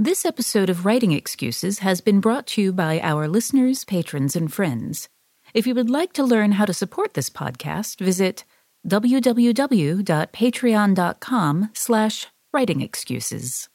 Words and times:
This 0.00 0.24
episode 0.24 0.70
of 0.70 0.86
Writing 0.86 1.10
Excuses 1.10 1.80
has 1.80 2.00
been 2.00 2.20
brought 2.20 2.46
to 2.48 2.62
you 2.62 2.72
by 2.72 3.00
our 3.00 3.26
listeners, 3.26 3.82
patrons, 3.82 4.36
and 4.36 4.52
friends. 4.52 5.08
If 5.54 5.66
you 5.66 5.74
would 5.74 5.90
like 5.90 6.12
to 6.12 6.22
learn 6.22 6.52
how 6.52 6.66
to 6.66 6.72
support 6.72 7.14
this 7.14 7.28
podcast, 7.28 7.98
visit 7.98 8.44
www.patreon.com 8.86 11.70
slash 11.74 12.26
writingexcuses. 12.54 13.68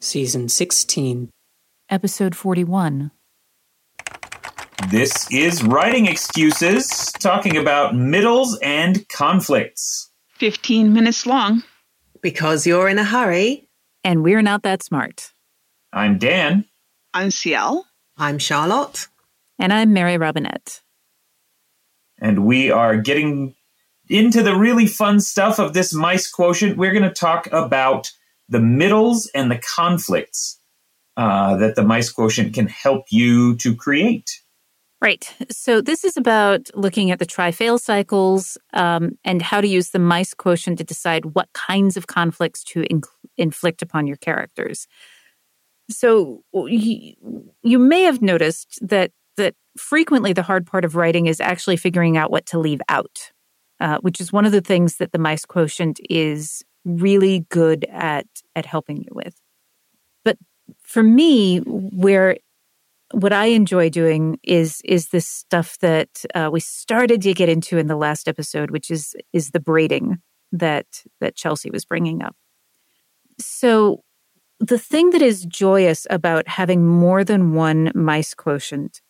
Season 0.00 0.48
16. 0.48 1.28
Episode 1.90 2.34
41. 2.34 3.10
This 4.88 5.30
is 5.30 5.62
Writing 5.62 6.06
Excuses, 6.06 7.12
talking 7.20 7.58
about 7.58 7.94
middles 7.94 8.58
and 8.62 9.06
conflicts. 9.10 10.10
15 10.38 10.94
minutes 10.94 11.26
long. 11.26 11.62
Because 12.22 12.66
you're 12.66 12.88
in 12.88 12.98
a 12.98 13.04
hurry. 13.04 13.68
And 14.04 14.22
we're 14.22 14.42
not 14.42 14.62
that 14.64 14.82
smart. 14.82 15.32
I'm 15.92 16.18
Dan. 16.18 16.64
I'm 17.14 17.30
Ciel. 17.30 17.84
I'm 18.16 18.38
Charlotte. 18.38 19.06
And 19.58 19.72
I'm 19.72 19.92
Mary 19.92 20.18
Robinette. 20.18 20.80
And 22.20 22.44
we 22.44 22.70
are 22.70 22.96
getting 22.96 23.54
into 24.08 24.42
the 24.42 24.56
really 24.56 24.86
fun 24.86 25.20
stuff 25.20 25.58
of 25.58 25.72
this 25.72 25.94
mice 25.94 26.30
quotient. 26.30 26.76
We're 26.76 26.92
going 26.92 27.02
to 27.02 27.10
talk 27.10 27.46
about 27.52 28.10
the 28.48 28.60
middles 28.60 29.30
and 29.34 29.50
the 29.50 29.58
conflicts 29.58 30.58
uh, 31.16 31.56
that 31.56 31.76
the 31.76 31.82
mice 31.82 32.10
quotient 32.10 32.54
can 32.54 32.66
help 32.66 33.04
you 33.10 33.56
to 33.56 33.74
create. 33.74 34.40
Right. 35.00 35.34
So 35.50 35.80
this 35.80 36.04
is 36.04 36.16
about 36.16 36.70
looking 36.74 37.10
at 37.10 37.18
the 37.18 37.26
try-fail 37.26 37.78
cycles 37.78 38.56
um, 38.72 39.18
and 39.24 39.42
how 39.42 39.60
to 39.60 39.66
use 39.66 39.90
the 39.90 39.98
mice 39.98 40.32
quotient 40.32 40.78
to 40.78 40.84
decide 40.84 41.34
what 41.34 41.52
kinds 41.54 41.96
of 41.96 42.06
conflicts 42.06 42.62
to 42.64 42.82
inc- 42.82 43.08
inflict 43.42 43.82
upon 43.82 44.06
your 44.06 44.16
characters. 44.16 44.86
So 45.90 46.42
you, 46.54 47.14
you 47.62 47.78
may 47.78 48.02
have 48.02 48.22
noticed 48.22 48.78
that 48.80 49.10
that 49.36 49.54
frequently 49.76 50.32
the 50.32 50.42
hard 50.42 50.66
part 50.66 50.84
of 50.84 50.96
writing 50.96 51.26
is 51.26 51.40
actually 51.40 51.76
figuring 51.76 52.16
out 52.16 52.30
what 52.30 52.46
to 52.46 52.58
leave 52.58 52.80
out, 52.88 53.32
uh, 53.80 53.98
which 54.00 54.20
is 54.20 54.32
one 54.32 54.44
of 54.44 54.52
the 54.52 54.60
things 54.60 54.96
that 54.96 55.12
the 55.12 55.18
mice 55.18 55.44
quotient 55.44 55.98
is 56.08 56.62
really 56.84 57.46
good 57.48 57.84
at 57.90 58.26
at 58.54 58.66
helping 58.66 58.98
you 58.98 59.10
with. 59.12 59.40
But 60.24 60.38
for 60.82 61.02
me, 61.02 61.58
where 61.58 62.36
what 63.12 63.32
I 63.32 63.46
enjoy 63.46 63.90
doing 63.90 64.38
is 64.42 64.80
is 64.84 65.08
this 65.08 65.26
stuff 65.26 65.78
that 65.78 66.24
uh, 66.34 66.50
we 66.52 66.60
started 66.60 67.22
to 67.22 67.34
get 67.34 67.48
into 67.48 67.78
in 67.78 67.86
the 67.86 67.96
last 67.96 68.28
episode, 68.28 68.70
which 68.70 68.90
is 68.90 69.14
is 69.32 69.50
the 69.50 69.60
braiding 69.60 70.18
that 70.52 70.86
that 71.20 71.36
Chelsea 71.36 71.70
was 71.70 71.84
bringing 71.84 72.22
up. 72.22 72.36
So 73.46 74.02
the 74.60 74.78
thing 74.78 75.10
that 75.10 75.22
is 75.22 75.44
joyous 75.44 76.06
about 76.10 76.48
having 76.48 76.86
more 76.86 77.24
than 77.24 77.54
one 77.54 77.90
mice 77.94 78.34
quotient 78.34 79.00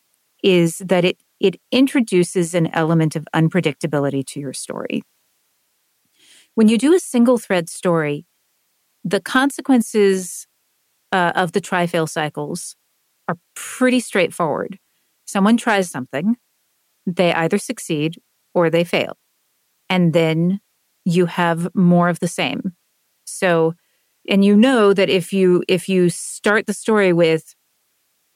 is 0.42 0.78
that 0.78 1.04
it 1.04 1.18
it 1.40 1.60
introduces 1.72 2.54
an 2.54 2.68
element 2.68 3.16
of 3.16 3.26
unpredictability 3.34 4.24
to 4.24 4.38
your 4.38 4.52
story. 4.52 5.02
When 6.54 6.68
you 6.68 6.78
do 6.78 6.94
a 6.94 7.00
single 7.00 7.36
thread 7.36 7.68
story, 7.68 8.26
the 9.02 9.20
consequences 9.20 10.46
uh, 11.10 11.32
of 11.34 11.50
the 11.50 11.60
try 11.60 11.88
fail 11.88 12.06
cycles 12.06 12.76
are 13.26 13.36
pretty 13.56 13.98
straightforward. 13.98 14.78
Someone 15.24 15.56
tries 15.56 15.90
something, 15.90 16.36
they 17.06 17.32
either 17.32 17.58
succeed 17.58 18.18
or 18.54 18.70
they 18.70 18.84
fail. 18.84 19.16
And 19.88 20.12
then 20.12 20.60
you 21.04 21.26
have 21.26 21.74
more 21.74 22.08
of 22.08 22.20
the 22.20 22.28
same. 22.28 22.74
So, 23.24 23.74
and 24.28 24.44
you 24.44 24.56
know 24.56 24.92
that 24.94 25.10
if 25.10 25.32
you 25.32 25.62
if 25.68 25.88
you 25.88 26.10
start 26.10 26.66
the 26.66 26.74
story 26.74 27.12
with 27.12 27.54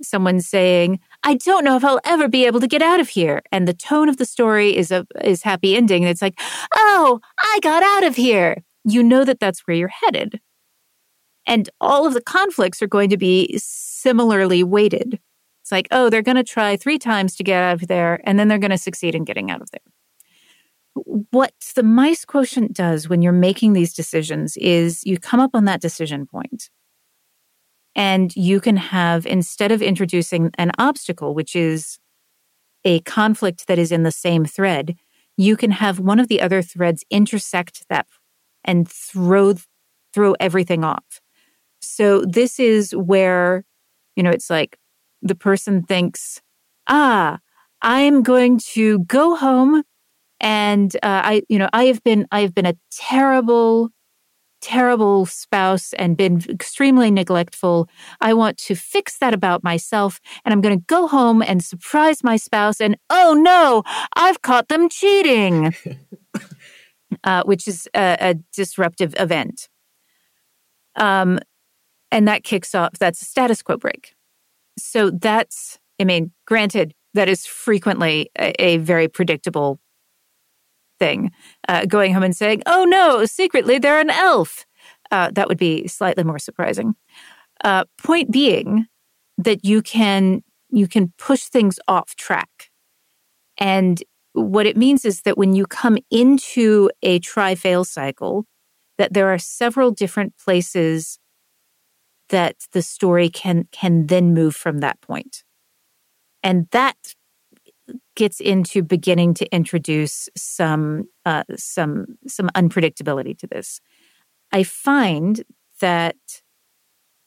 someone 0.02 0.40
saying, 0.40 1.00
"I 1.22 1.34
don't 1.34 1.64
know 1.64 1.76
if 1.76 1.84
I'll 1.84 2.00
ever 2.04 2.28
be 2.28 2.46
able 2.46 2.60
to 2.60 2.66
get 2.68 2.82
out 2.82 3.00
of 3.00 3.08
here," 3.10 3.42
and 3.52 3.66
the 3.66 3.74
tone 3.74 4.08
of 4.08 4.16
the 4.18 4.24
story 4.26 4.76
is 4.76 4.90
a 4.90 5.06
is 5.22 5.42
happy 5.42 5.76
ending, 5.76 6.04
it's 6.04 6.22
like, 6.22 6.38
"Oh, 6.74 7.20
I 7.38 7.58
got 7.62 7.82
out 7.82 8.04
of 8.04 8.16
here." 8.16 8.62
You 8.84 9.02
know 9.02 9.24
that 9.24 9.40
that's 9.40 9.60
where 9.66 9.76
you're 9.76 9.88
headed. 9.88 10.40
And 11.46 11.70
all 11.80 12.06
of 12.06 12.14
the 12.14 12.20
conflicts 12.20 12.82
are 12.82 12.86
going 12.88 13.10
to 13.10 13.16
be 13.16 13.56
similarly 13.58 14.64
weighted. 14.64 15.20
It's 15.62 15.72
like, 15.72 15.88
oh, 15.90 16.10
they're 16.10 16.22
going 16.22 16.36
to 16.36 16.44
try 16.44 16.76
three 16.76 16.98
times 16.98 17.34
to 17.36 17.44
get 17.44 17.62
out 17.62 17.82
of 17.82 17.88
there, 17.88 18.20
and 18.24 18.38
then 18.38 18.48
they're 18.48 18.58
going 18.58 18.70
to 18.70 18.78
succeed 18.78 19.14
in 19.14 19.24
getting 19.24 19.50
out 19.50 19.60
of 19.62 19.70
there. 19.72 19.80
What 21.04 21.52
the 21.74 21.82
mice 21.82 22.24
quotient 22.24 22.72
does 22.72 23.08
when 23.08 23.20
you're 23.20 23.32
making 23.32 23.74
these 23.74 23.92
decisions 23.92 24.56
is 24.56 25.04
you 25.04 25.18
come 25.18 25.40
up 25.40 25.50
on 25.54 25.66
that 25.66 25.80
decision 25.80 26.26
point, 26.26 26.70
and 27.94 28.34
you 28.34 28.60
can 28.60 28.76
have, 28.76 29.26
instead 29.26 29.72
of 29.72 29.82
introducing 29.82 30.50
an 30.58 30.70
obstacle, 30.78 31.34
which 31.34 31.54
is 31.54 31.98
a 32.84 33.00
conflict 33.00 33.66
that 33.66 33.78
is 33.78 33.92
in 33.92 34.04
the 34.04 34.12
same 34.12 34.44
thread, 34.44 34.96
you 35.36 35.56
can 35.56 35.70
have 35.70 35.98
one 35.98 36.18
of 36.18 36.28
the 36.28 36.40
other 36.40 36.62
threads 36.62 37.04
intersect 37.10 37.84
that 37.88 38.06
and 38.64 38.88
throw 38.88 39.54
throw 40.14 40.34
everything 40.40 40.82
off. 40.82 41.20
So 41.82 42.22
this 42.22 42.58
is 42.58 42.94
where, 42.96 43.64
you 44.14 44.22
know, 44.22 44.30
it's 44.30 44.48
like 44.48 44.78
the 45.20 45.34
person 45.34 45.82
thinks, 45.82 46.40
ah, 46.88 47.38
I'm 47.82 48.22
going 48.22 48.58
to 48.72 49.00
go 49.00 49.36
home 49.36 49.82
and 50.40 50.94
uh, 50.96 51.22
I, 51.24 51.42
you 51.48 51.58
know, 51.58 51.68
I 51.72 51.84
have 51.84 52.02
been, 52.02 52.26
I 52.30 52.40
have 52.40 52.54
been 52.54 52.66
a 52.66 52.76
terrible, 52.90 53.90
terrible 54.60 55.26
spouse 55.26 55.92
and 55.94 56.16
been 56.16 56.42
extremely 56.48 57.10
neglectful. 57.10 57.88
I 58.20 58.34
want 58.34 58.58
to 58.58 58.74
fix 58.74 59.18
that 59.18 59.32
about 59.32 59.64
myself 59.64 60.20
and 60.44 60.52
I'm 60.52 60.60
going 60.60 60.78
to 60.78 60.84
go 60.86 61.06
home 61.06 61.42
and 61.42 61.62
surprise 61.64 62.22
my 62.22 62.36
spouse. 62.36 62.80
And 62.80 62.96
oh 63.10 63.34
no, 63.38 63.82
I've 64.14 64.42
caught 64.42 64.68
them 64.68 64.88
cheating, 64.88 65.74
uh, 67.24 67.42
which 67.44 67.66
is 67.66 67.88
a, 67.94 68.16
a 68.20 68.34
disruptive 68.54 69.14
event. 69.18 69.68
Um, 70.96 71.38
and 72.10 72.28
that 72.28 72.44
kicks 72.44 72.74
off, 72.74 72.92
that's 72.98 73.22
a 73.22 73.24
status 73.24 73.62
quo 73.62 73.76
break. 73.76 74.14
So 74.78 75.10
that's, 75.10 75.78
I 76.00 76.04
mean, 76.04 76.32
granted, 76.46 76.94
that 77.14 77.28
is 77.28 77.46
frequently 77.46 78.30
a, 78.38 78.52
a 78.62 78.76
very 78.78 79.08
predictable 79.08 79.80
thing. 80.98 81.30
Uh, 81.68 81.84
going 81.86 82.12
home 82.12 82.22
and 82.22 82.36
saying, 82.36 82.62
oh 82.66 82.84
no, 82.84 83.24
secretly 83.24 83.78
they're 83.78 84.00
an 84.00 84.10
elf. 84.10 84.66
Uh, 85.10 85.30
that 85.32 85.48
would 85.48 85.58
be 85.58 85.86
slightly 85.86 86.24
more 86.24 86.38
surprising. 86.38 86.94
Uh, 87.64 87.84
point 88.02 88.30
being 88.30 88.86
that 89.38 89.64
you 89.64 89.82
can 89.82 90.42
you 90.70 90.88
can 90.88 91.12
push 91.18 91.44
things 91.44 91.78
off 91.86 92.16
track, 92.16 92.70
and 93.58 94.02
what 94.32 94.66
it 94.66 94.76
means 94.76 95.04
is 95.04 95.22
that 95.22 95.38
when 95.38 95.54
you 95.54 95.66
come 95.66 95.96
into 96.10 96.90
a 97.02 97.18
try 97.20 97.54
fail 97.54 97.84
cycle, 97.84 98.44
that 98.98 99.14
there 99.14 99.32
are 99.32 99.38
several 99.38 99.90
different 99.90 100.34
places 100.36 101.18
that 102.28 102.56
the 102.72 102.82
story 102.82 103.28
can 103.30 103.68
can 103.72 104.06
then 104.06 104.34
move 104.34 104.54
from 104.54 104.80
that. 104.80 104.98
And 106.42 106.68
that 106.72 106.96
gets 108.16 108.40
into 108.40 108.82
beginning 108.82 109.34
to 109.34 109.54
introduce 109.54 110.28
some 110.36 111.04
uh, 111.24 111.44
some 111.56 112.18
some 112.26 112.48
unpredictability 112.54 113.36
to 113.38 113.46
this. 113.46 113.80
I 114.52 114.62
find 114.62 115.44
that 115.80 116.16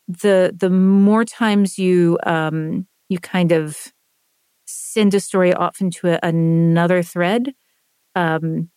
the 0.08 0.56
the 0.58 0.70
more 0.70 1.25
times 1.25 1.78
you 1.78 2.18
um, 2.25 2.88
you 3.09 3.20
kind 3.20 3.52
of 3.52 3.94
send 4.66 5.14
a 5.14 5.20
story 5.20 5.53
off 5.53 5.81
into 5.81 6.08
a, 6.08 6.20
another 6.24 7.02
thread, 7.03 7.53
um, 8.16 8.70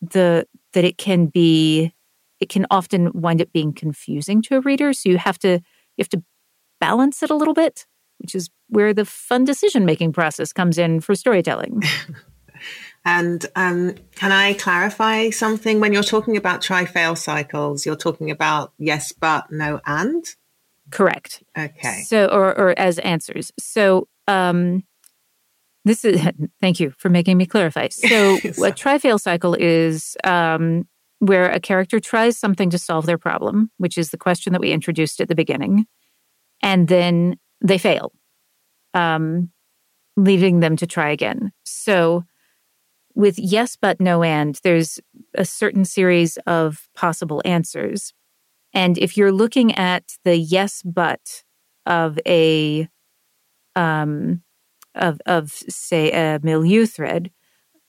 the 0.00 0.46
that 0.72 0.84
it 0.84 0.98
can 0.98 1.26
be 1.26 1.92
it 2.40 2.48
can 2.48 2.66
often 2.70 3.10
wind 3.12 3.42
up 3.42 3.52
being 3.52 3.72
confusing 3.72 4.42
to 4.42 4.56
a 4.56 4.60
reader. 4.60 4.92
So 4.92 5.08
you 5.08 5.18
have 5.18 5.38
to 5.40 5.50
you 5.50 6.02
have 6.02 6.08
to 6.10 6.22
balance 6.80 7.22
it 7.22 7.30
a 7.30 7.36
little 7.36 7.54
bit, 7.54 7.86
which 8.20 8.34
is 8.34 8.50
where 8.68 8.92
the 8.92 9.04
fun 9.04 9.44
decision 9.44 9.84
making 9.84 10.12
process 10.12 10.52
comes 10.52 10.78
in 10.78 11.00
for 11.00 11.14
storytelling. 11.14 11.82
and 13.04 13.46
um, 13.56 13.94
can 14.14 14.32
I 14.32 14.54
clarify 14.54 15.30
something? 15.30 15.80
When 15.80 15.92
you're 15.92 16.02
talking 16.02 16.36
about 16.36 16.62
try 16.62 16.84
fail 16.84 17.16
cycles, 17.16 17.86
you're 17.86 17.96
talking 17.96 18.30
about 18.30 18.72
yes, 18.78 19.12
but, 19.12 19.50
no, 19.50 19.80
and? 19.86 20.24
Correct. 20.90 21.42
Okay. 21.56 22.02
So, 22.06 22.26
or, 22.26 22.56
or 22.56 22.78
as 22.78 22.98
answers. 22.98 23.52
So, 23.58 24.08
um, 24.28 24.84
this 25.84 26.04
is, 26.04 26.20
thank 26.60 26.80
you 26.80 26.92
for 26.98 27.08
making 27.08 27.38
me 27.38 27.46
clarify. 27.46 27.88
So, 28.10 28.38
a 28.62 28.72
try 28.72 28.98
fail 28.98 29.18
cycle 29.18 29.54
is 29.54 30.16
um, 30.24 30.86
where 31.20 31.50
a 31.50 31.60
character 31.60 32.00
tries 32.00 32.36
something 32.38 32.70
to 32.70 32.78
solve 32.78 33.06
their 33.06 33.18
problem, 33.18 33.70
which 33.78 33.96
is 33.96 34.10
the 34.10 34.18
question 34.18 34.52
that 34.52 34.60
we 34.60 34.72
introduced 34.72 35.20
at 35.20 35.28
the 35.28 35.34
beginning, 35.34 35.86
and 36.62 36.88
then 36.88 37.36
they 37.60 37.78
fail, 37.78 38.12
um, 38.94 39.50
leaving 40.16 40.60
them 40.60 40.76
to 40.76 40.86
try 40.86 41.10
again. 41.10 41.52
So, 41.64 42.24
with 43.14 43.38
yes, 43.38 43.76
but, 43.80 44.00
no, 44.00 44.22
and, 44.22 44.58
there's 44.62 45.00
a 45.34 45.44
certain 45.44 45.84
series 45.84 46.36
of 46.46 46.88
possible 46.94 47.42
answers. 47.44 48.14
And 48.72 48.96
if 48.98 49.16
you're 49.16 49.32
looking 49.32 49.74
at 49.74 50.04
the 50.24 50.36
yes 50.36 50.82
but 50.84 51.42
of 51.86 52.18
a 52.26 52.88
um, 53.74 54.42
of 54.94 55.20
of 55.26 55.50
say 55.50 56.10
a 56.12 56.40
milieu 56.42 56.86
thread, 56.86 57.30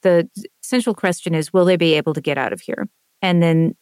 the 0.01 0.29
central 0.61 0.95
question 0.95 1.35
is 1.35 1.53
will 1.53 1.65
they 1.65 1.77
be 1.77 1.93
able 1.93 2.13
to 2.13 2.21
get 2.21 2.37
out 2.37 2.53
of 2.53 2.61
here? 2.61 2.87
And 3.21 3.41
then 3.41 3.75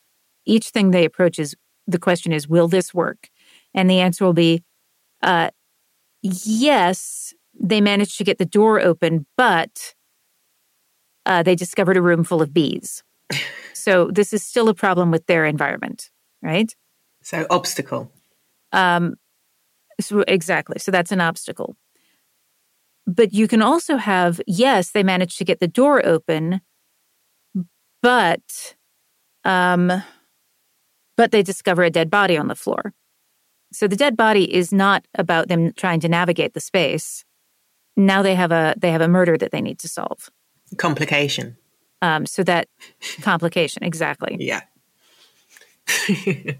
each 0.45 0.69
thing 0.69 0.91
they 0.91 1.05
approach 1.05 1.39
is 1.39 1.55
the 1.87 1.99
question 1.99 2.33
is 2.33 2.47
will 2.47 2.67
this 2.67 2.93
work? 2.93 3.29
And 3.73 3.89
the 3.89 3.99
answer 3.99 4.25
will 4.25 4.33
be 4.33 4.63
uh, 5.21 5.51
yes, 6.21 7.33
they 7.59 7.81
managed 7.81 8.17
to 8.17 8.23
get 8.23 8.37
the 8.37 8.45
door 8.45 8.79
open, 8.79 9.25
but 9.37 9.93
uh, 11.25 11.43
they 11.43 11.55
discovered 11.55 11.97
a 11.97 12.01
room 12.01 12.23
full 12.23 12.41
of 12.41 12.53
bees. 12.53 13.03
so 13.73 14.09
this 14.11 14.33
is 14.33 14.43
still 14.43 14.69
a 14.69 14.73
problem 14.73 15.11
with 15.11 15.25
their 15.27 15.45
environment, 15.45 16.09
right? 16.41 16.73
So 17.21 17.45
obstacle. 17.49 18.11
Um, 18.71 19.15
so 19.99 20.23
exactly. 20.27 20.79
So 20.79 20.91
that's 20.91 21.11
an 21.11 21.21
obstacle. 21.21 21.75
But 23.05 23.33
you 23.33 23.47
can 23.47 23.61
also 23.61 23.97
have 23.97 24.39
yes, 24.47 24.91
they 24.91 25.03
managed 25.03 25.37
to 25.39 25.45
get 25.45 25.59
the 25.59 25.67
door 25.67 26.05
open, 26.05 26.61
but 28.01 28.75
um, 29.43 30.03
but 31.17 31.31
they 31.31 31.43
discover 31.43 31.83
a 31.83 31.89
dead 31.89 32.09
body 32.09 32.37
on 32.37 32.47
the 32.47 32.55
floor. 32.55 32.93
So 33.71 33.87
the 33.87 33.95
dead 33.95 34.17
body 34.17 34.53
is 34.53 34.73
not 34.73 35.05
about 35.15 35.47
them 35.47 35.73
trying 35.73 35.99
to 36.01 36.09
navigate 36.09 36.53
the 36.53 36.59
space. 36.59 37.23
Now 37.95 38.21
they 38.21 38.35
have 38.35 38.51
a 38.51 38.75
they 38.77 38.91
have 38.91 39.01
a 39.01 39.07
murder 39.07 39.37
that 39.37 39.51
they 39.51 39.61
need 39.61 39.79
to 39.79 39.87
solve. 39.87 40.29
Complication. 40.77 41.57
Um, 42.01 42.25
so 42.25 42.43
that 42.43 42.67
complication, 43.21 43.83
exactly. 43.83 44.37
Yeah. 44.39 44.61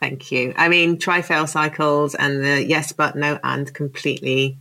Thank 0.00 0.32
you. 0.32 0.54
I 0.56 0.68
mean, 0.68 0.98
try 0.98 1.22
fail 1.22 1.46
cycles 1.46 2.14
and 2.14 2.42
the 2.42 2.64
yes, 2.64 2.92
but, 2.92 3.16
no, 3.16 3.38
and 3.42 3.72
completely 3.72 4.58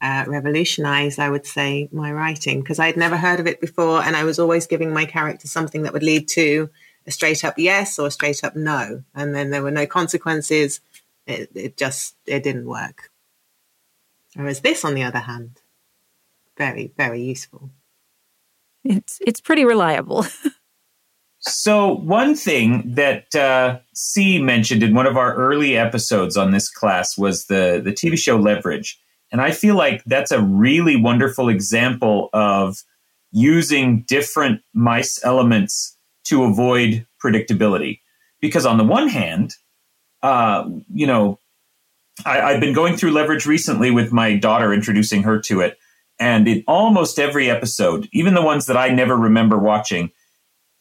uh, 0.00 0.24
revolutionized, 0.26 1.18
I 1.18 1.30
would 1.30 1.46
say, 1.46 1.88
my 1.92 2.12
writing 2.12 2.60
because 2.60 2.78
I'd 2.78 2.96
never 2.96 3.16
heard 3.16 3.40
of 3.40 3.46
it 3.46 3.60
before. 3.60 4.02
And 4.02 4.16
I 4.16 4.24
was 4.24 4.38
always 4.38 4.66
giving 4.66 4.92
my 4.92 5.04
character 5.04 5.46
something 5.46 5.82
that 5.82 5.92
would 5.92 6.02
lead 6.02 6.28
to 6.28 6.70
a 7.06 7.10
straight 7.10 7.44
up 7.44 7.54
yes 7.56 7.98
or 7.98 8.08
a 8.08 8.10
straight 8.10 8.42
up 8.44 8.56
no. 8.56 9.04
And 9.14 9.34
then 9.34 9.50
there 9.50 9.62
were 9.62 9.70
no 9.70 9.86
consequences. 9.86 10.80
It, 11.26 11.50
it 11.54 11.76
just, 11.76 12.16
it 12.26 12.42
didn't 12.42 12.66
work. 12.66 13.10
Whereas 14.34 14.60
this, 14.60 14.84
on 14.84 14.94
the 14.94 15.02
other 15.02 15.20
hand, 15.20 15.60
very, 16.56 16.92
very 16.96 17.22
useful. 17.22 17.70
It's, 18.84 19.18
it's 19.24 19.40
pretty 19.40 19.64
reliable. 19.64 20.26
So, 21.44 21.96
one 21.96 22.36
thing 22.36 22.94
that 22.94 23.34
uh, 23.34 23.80
C 23.94 24.40
mentioned 24.40 24.84
in 24.84 24.94
one 24.94 25.06
of 25.06 25.16
our 25.16 25.34
early 25.34 25.76
episodes 25.76 26.36
on 26.36 26.52
this 26.52 26.70
class 26.70 27.18
was 27.18 27.46
the, 27.46 27.82
the 27.84 27.90
TV 27.90 28.16
show 28.16 28.36
Leverage. 28.36 29.00
And 29.32 29.40
I 29.40 29.50
feel 29.50 29.74
like 29.74 30.04
that's 30.04 30.30
a 30.30 30.40
really 30.40 30.94
wonderful 30.94 31.48
example 31.48 32.30
of 32.32 32.78
using 33.32 34.02
different 34.02 34.60
mice 34.72 35.18
elements 35.24 35.96
to 36.26 36.44
avoid 36.44 37.06
predictability. 37.22 38.00
Because, 38.40 38.64
on 38.64 38.78
the 38.78 38.84
one 38.84 39.08
hand, 39.08 39.56
uh, 40.22 40.68
you 40.92 41.06
know, 41.06 41.38
I, 42.24 42.40
I've 42.40 42.60
been 42.60 42.74
going 42.74 42.96
through 42.96 43.12
Leverage 43.12 43.46
recently 43.46 43.90
with 43.90 44.12
my 44.12 44.36
daughter, 44.36 44.72
introducing 44.72 45.22
her 45.22 45.40
to 45.42 45.60
it. 45.60 45.78
And 46.18 46.46
in 46.46 46.62
almost 46.68 47.18
every 47.18 47.50
episode, 47.50 48.08
even 48.12 48.34
the 48.34 48.42
ones 48.42 48.66
that 48.66 48.76
I 48.76 48.88
never 48.90 49.16
remember 49.16 49.58
watching, 49.58 50.10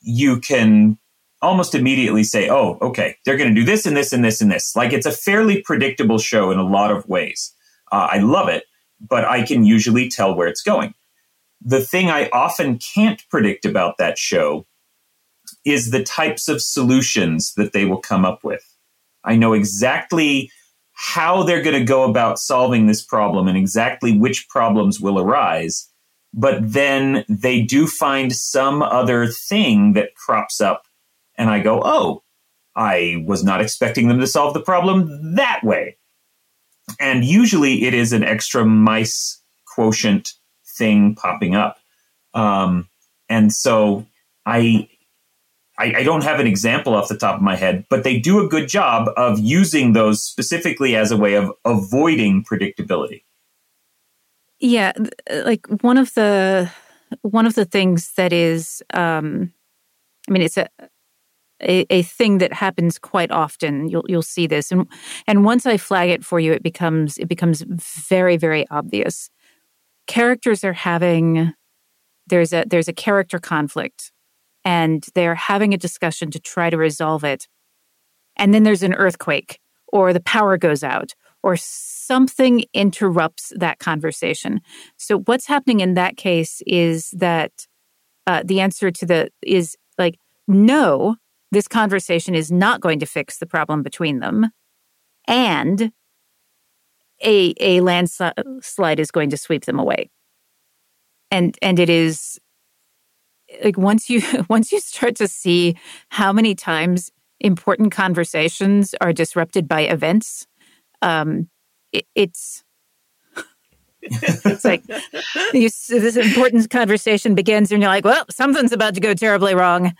you 0.02 0.40
can 0.40 0.98
almost 1.42 1.74
immediately 1.74 2.24
say, 2.24 2.50
oh, 2.50 2.78
okay, 2.82 3.16
they're 3.26 3.38
going 3.38 3.50
to 3.50 3.60
do 3.60 3.66
this 3.66 3.86
and 3.86 3.98
this 3.98 4.14
and 4.14 4.24
this 4.24 4.42
and 4.42 4.52
this. 4.52 4.76
Like 4.76 4.94
it's 4.94 5.06
a 5.06 5.12
fairly 5.12 5.62
predictable 5.62 6.20
show 6.20 6.52
in 6.52 6.60
a 6.60 6.68
lot 6.68 6.92
of 6.92 7.08
ways. 7.08 7.56
Uh, 7.92 8.08
I 8.12 8.20
love 8.20 8.50
it, 8.50 8.66
but 9.00 9.26
I 9.26 9.44
can 9.44 9.66
usually 9.66 10.10
tell 10.10 10.36
where 10.36 10.48
it's 10.48 10.62
going. 10.62 10.94
The 11.60 11.82
thing 11.82 12.10
I 12.10 12.30
often 12.30 12.78
can't 12.78 13.24
predict 13.30 13.66
about 13.66 13.98
that 13.98 14.18
show 14.18 14.68
is 15.66 15.92
the 15.92 16.04
types 16.04 16.48
of 16.48 16.62
solutions 16.62 17.54
that 17.56 17.74
they 17.74 17.86
will 17.86 18.00
come 18.00 18.26
up 18.26 18.44
with. 18.44 18.71
I 19.24 19.36
know 19.36 19.54
exactly 19.54 20.52
how 20.94 21.44
they're 21.44 21.64
going 21.64 21.80
to 21.80 21.86
go 21.86 22.04
about 22.04 22.40
solving 22.40 22.86
this 22.86 23.04
problem 23.04 23.48
and 23.48 23.58
exactly 23.58 24.18
which 24.18 24.48
problems 24.50 25.00
will 25.00 25.20
arise 25.20 25.92
but 26.34 26.60
then 26.62 27.26
they 27.28 27.62
do 27.62 27.88
find 27.88 28.34
some 28.34 28.82
other 28.82 29.28
thing 29.28 29.94
that 29.94 30.16
crops 30.16 30.62
up 30.62 30.84
and 31.38 31.50
I 31.50 31.60
go, 31.60 31.82
"Oh, 31.84 32.24
I 32.76 33.24
was 33.26 33.44
not 33.44 33.62
expecting 33.62 34.08
them 34.08 34.20
to 34.20 34.28
solve 34.28 34.54
the 34.54 34.62
problem 34.62 35.36
that 35.36 35.64
way." 35.64 35.98
And 37.00 37.26
usually 37.26 37.84
it 37.86 37.94
is 37.94 38.14
an 38.14 38.24
extra 38.24 38.66
mice 38.66 39.42
quotient 39.66 40.34
thing 40.78 41.16
popping 41.16 41.56
up. 41.56 41.78
Um, 42.34 42.90
and 43.30 43.52
so 43.52 44.06
I, 44.46 44.90
I, 45.82 45.94
I 45.98 46.04
don't 46.04 46.24
have 46.24 46.40
an 46.40 46.46
example 46.46 46.94
off 46.94 47.10
the 47.10 47.18
top 47.18 47.36
of 47.36 47.42
my 47.42 47.56
head, 47.56 47.86
but 47.90 48.04
they 48.04 48.20
do 48.20 48.40
a 48.40 48.48
good 48.48 48.70
job 48.70 49.10
of 49.18 49.40
using 49.40 49.94
those 49.94 50.22
specifically 50.22 50.96
as 50.96 51.12
a 51.12 51.18
way 51.18 51.34
of 51.34 51.52
avoiding 51.66 52.44
predictability. 52.44 53.24
Yeah, 54.60 54.94
uh, 55.30 55.42
like 55.44 55.66
one 55.82 55.98
of 55.98 56.14
the 56.14 56.70
one 57.24 57.48
of 57.48 57.56
the 57.56 57.66
things 57.66 58.14
that 58.14 58.32
is, 58.32 58.84
um, 58.94 59.52
I 60.30 60.32
mean, 60.32 60.44
it's 60.44 60.58
a, 60.58 60.70
a, 61.62 61.86
a 61.90 62.04
thing 62.04 62.38
that 62.38 62.54
happens 62.54 63.00
quite 63.00 63.32
often. 63.32 63.90
You'll 63.90 64.06
you'll 64.08 64.22
see 64.22 64.46
this, 64.46 64.72
and 64.72 64.88
and 65.26 65.44
once 65.44 65.66
I 65.66 65.78
flag 65.78 66.12
it 66.12 66.24
for 66.24 66.40
you, 66.40 66.54
it 66.54 66.62
becomes 66.62 67.18
it 67.18 67.28
becomes 67.28 67.64
very 68.08 68.38
very 68.38 68.68
obvious. 68.70 69.32
Characters 70.06 70.64
are 70.64 70.74
having 70.74 71.54
there's 72.28 72.54
a 72.54 72.66
there's 72.68 72.88
a 72.88 72.94
character 72.94 73.40
conflict, 73.40 74.12
and 74.64 75.06
they're 75.16 75.36
having 75.36 75.74
a 75.74 75.78
discussion 75.78 76.32
to 76.32 76.40
try 76.40 76.70
to 76.70 76.78
resolve 76.78 77.24
it, 77.24 77.48
and 78.36 78.54
then 78.54 78.64
there's 78.64 78.84
an 78.84 78.94
earthquake, 78.94 79.60
or 79.88 80.14
the 80.14 80.20
power 80.20 80.58
goes 80.58 80.84
out, 80.84 81.14
or 81.44 81.58
something 81.58 82.66
interrupts 82.74 83.52
that 83.56 83.80
conversation. 83.80 84.62
So 84.98 85.20
what's 85.20 85.48
happening 85.48 85.80
in 85.80 85.96
that 85.96 86.18
case 86.18 86.62
is 86.68 87.12
that 87.12 87.68
uh, 88.28 88.44
the 88.46 88.60
answer 88.62 88.92
to 88.92 89.06
the 89.06 89.30
is 89.42 89.76
like 89.98 90.20
no, 90.48 91.16
this 91.52 91.68
conversation 91.68 92.36
is 92.36 92.52
not 92.52 92.82
going 92.82 93.00
to 93.00 93.06
fix 93.06 93.38
the 93.38 93.46
problem 93.46 93.84
between 93.84 94.20
them, 94.20 94.52
and 95.28 95.92
a 97.24 97.54
a 97.60 97.82
landslide 97.82 99.00
is 99.00 99.12
going 99.12 99.30
to 99.30 99.38
sweep 99.38 99.66
them 99.66 99.80
away. 99.80 100.10
And 101.30 101.58
and 101.62 101.80
it 101.80 101.90
is 101.90 102.40
like 103.64 103.78
once 103.78 104.10
you 104.10 104.22
once 104.50 104.72
you 104.72 104.80
start 104.80 105.16
to 105.18 105.28
see 105.28 105.76
how 106.10 106.32
many 106.34 106.56
times 106.56 107.12
important 107.40 107.92
conversations 107.92 108.94
are 109.02 109.14
disrupted 109.14 109.68
by 109.68 109.82
events 109.82 110.48
um, 111.02 111.50
it, 111.92 112.06
it's 112.16 112.64
it's 114.04 114.66
like 114.66 114.84
you, 115.54 115.70
this 115.90 116.16
important 116.16 116.70
conversation 116.70 117.36
begins 117.36 117.72
and 117.72 117.82
you're 117.82 117.90
like 117.92 118.06
well 118.06 118.26
something's 118.30 118.72
about 118.72 118.96
to 118.96 119.00
go 119.00 119.14
terribly 119.14 119.54
wrong. 119.54 119.94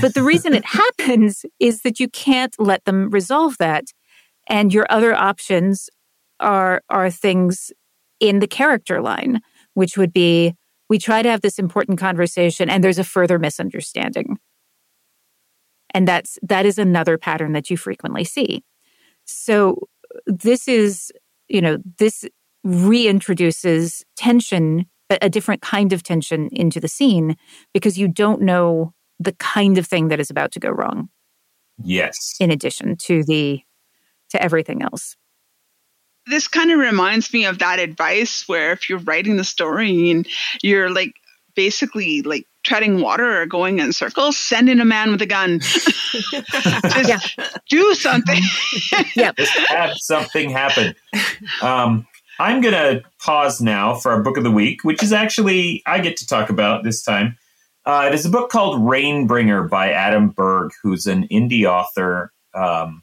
But 0.00 0.14
the 0.14 0.22
reason 0.22 0.54
it 0.54 0.64
happens 0.64 1.44
is 1.58 1.82
that 1.82 2.00
you 2.00 2.08
can't 2.08 2.54
let 2.58 2.84
them 2.84 3.10
resolve 3.10 3.56
that 3.58 3.84
and 4.48 4.72
your 4.72 4.86
other 4.90 5.14
options 5.14 5.88
are 6.40 6.82
are 6.88 7.10
things 7.10 7.72
in 8.20 8.38
the 8.40 8.46
character 8.46 9.00
line 9.00 9.40
which 9.74 9.96
would 9.96 10.12
be 10.12 10.54
we 10.88 10.98
try 10.98 11.22
to 11.22 11.30
have 11.30 11.40
this 11.40 11.58
important 11.58 11.98
conversation 11.98 12.68
and 12.68 12.82
there's 12.82 12.98
a 12.98 13.04
further 13.04 13.38
misunderstanding 13.38 14.38
and 15.94 16.08
that's 16.08 16.38
that 16.42 16.66
is 16.66 16.78
another 16.78 17.18
pattern 17.18 17.52
that 17.52 17.70
you 17.70 17.76
frequently 17.76 18.24
see 18.24 18.64
so 19.24 19.88
this 20.26 20.68
is, 20.68 21.12
you 21.48 21.60
know, 21.60 21.78
this 21.98 22.24
reintroduces 22.66 24.02
tension, 24.16 24.86
a 25.10 25.28
different 25.28 25.62
kind 25.62 25.92
of 25.92 26.02
tension 26.02 26.48
into 26.52 26.80
the 26.80 26.88
scene 26.88 27.36
because 27.74 27.98
you 27.98 28.08
don't 28.08 28.40
know 28.40 28.92
the 29.18 29.32
kind 29.32 29.78
of 29.78 29.86
thing 29.86 30.08
that 30.08 30.20
is 30.20 30.30
about 30.30 30.52
to 30.52 30.60
go 30.60 30.70
wrong. 30.70 31.08
Yes. 31.82 32.34
In 32.40 32.50
addition 32.50 32.96
to 32.96 33.24
the 33.24 33.60
to 34.30 34.42
everything 34.42 34.82
else. 34.82 35.16
This 36.26 36.48
kind 36.48 36.70
of 36.70 36.78
reminds 36.78 37.32
me 37.32 37.46
of 37.46 37.58
that 37.58 37.78
advice 37.78 38.48
where 38.48 38.72
if 38.72 38.88
you're 38.88 39.00
writing 39.00 39.36
the 39.36 39.44
story 39.44 40.10
and 40.10 40.26
you're 40.62 40.90
like 40.90 41.14
basically 41.54 42.22
like 42.22 42.46
treading 42.64 43.00
water 43.00 43.40
or 43.40 43.46
going 43.46 43.80
in 43.80 43.92
circles, 43.92 44.36
send 44.36 44.68
in 44.68 44.80
a 44.80 44.84
man 44.84 45.10
with 45.10 45.22
a 45.22 45.26
gun. 45.26 45.58
Just 45.60 47.08
yeah. 47.08 47.18
do 47.68 47.94
something. 47.94 48.40
yeah. 49.16 49.32
Just 49.36 49.58
have 49.68 49.96
something 49.96 50.50
happen. 50.50 50.94
Um, 51.60 52.06
I'm 52.38 52.60
going 52.60 52.74
to 52.74 53.02
pause 53.20 53.60
now 53.60 53.94
for 53.94 54.12
our 54.12 54.22
book 54.22 54.36
of 54.36 54.44
the 54.44 54.50
week, 54.50 54.84
which 54.84 55.02
is 55.02 55.12
actually, 55.12 55.82
I 55.86 56.00
get 56.00 56.16
to 56.18 56.26
talk 56.26 56.50
about 56.50 56.84
this 56.84 57.02
time. 57.02 57.36
Uh, 57.84 58.06
it 58.08 58.14
is 58.14 58.24
a 58.24 58.30
book 58.30 58.50
called 58.50 58.80
Rainbringer 58.80 59.68
by 59.68 59.90
Adam 59.90 60.30
Berg, 60.30 60.72
who's 60.82 61.06
an 61.06 61.26
indie 61.28 61.64
author 61.64 62.32
Um, 62.54 63.02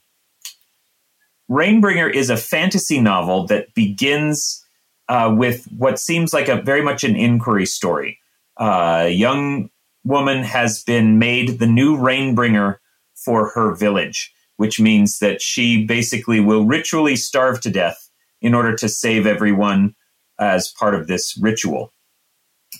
Rainbringer 1.49 2.13
is 2.13 2.29
a 2.29 2.37
fantasy 2.37 3.01
novel 3.01 3.47
that 3.47 3.73
begins 3.73 4.63
uh, 5.07 5.33
with 5.35 5.65
what 5.75 5.99
seems 5.99 6.33
like 6.33 6.47
a 6.47 6.61
very 6.61 6.83
much 6.83 7.03
an 7.03 7.15
inquiry 7.15 7.65
story. 7.65 8.19
Uh, 8.59 9.05
a 9.05 9.09
young 9.09 9.69
woman 10.03 10.43
has 10.43 10.83
been 10.83 11.17
made 11.17 11.59
the 11.59 11.67
new 11.67 11.97
Rainbringer 11.97 12.77
for 13.15 13.49
her 13.49 13.73
village, 13.73 14.31
which 14.57 14.79
means 14.79 15.19
that 15.19 15.41
she 15.41 15.85
basically 15.85 16.39
will 16.39 16.65
ritually 16.65 17.15
starve 17.15 17.59
to 17.61 17.71
death 17.71 18.09
in 18.41 18.53
order 18.53 18.75
to 18.75 18.87
save 18.87 19.25
everyone 19.25 19.95
as 20.39 20.71
part 20.71 20.95
of 20.95 21.07
this 21.07 21.37
ritual. 21.41 21.91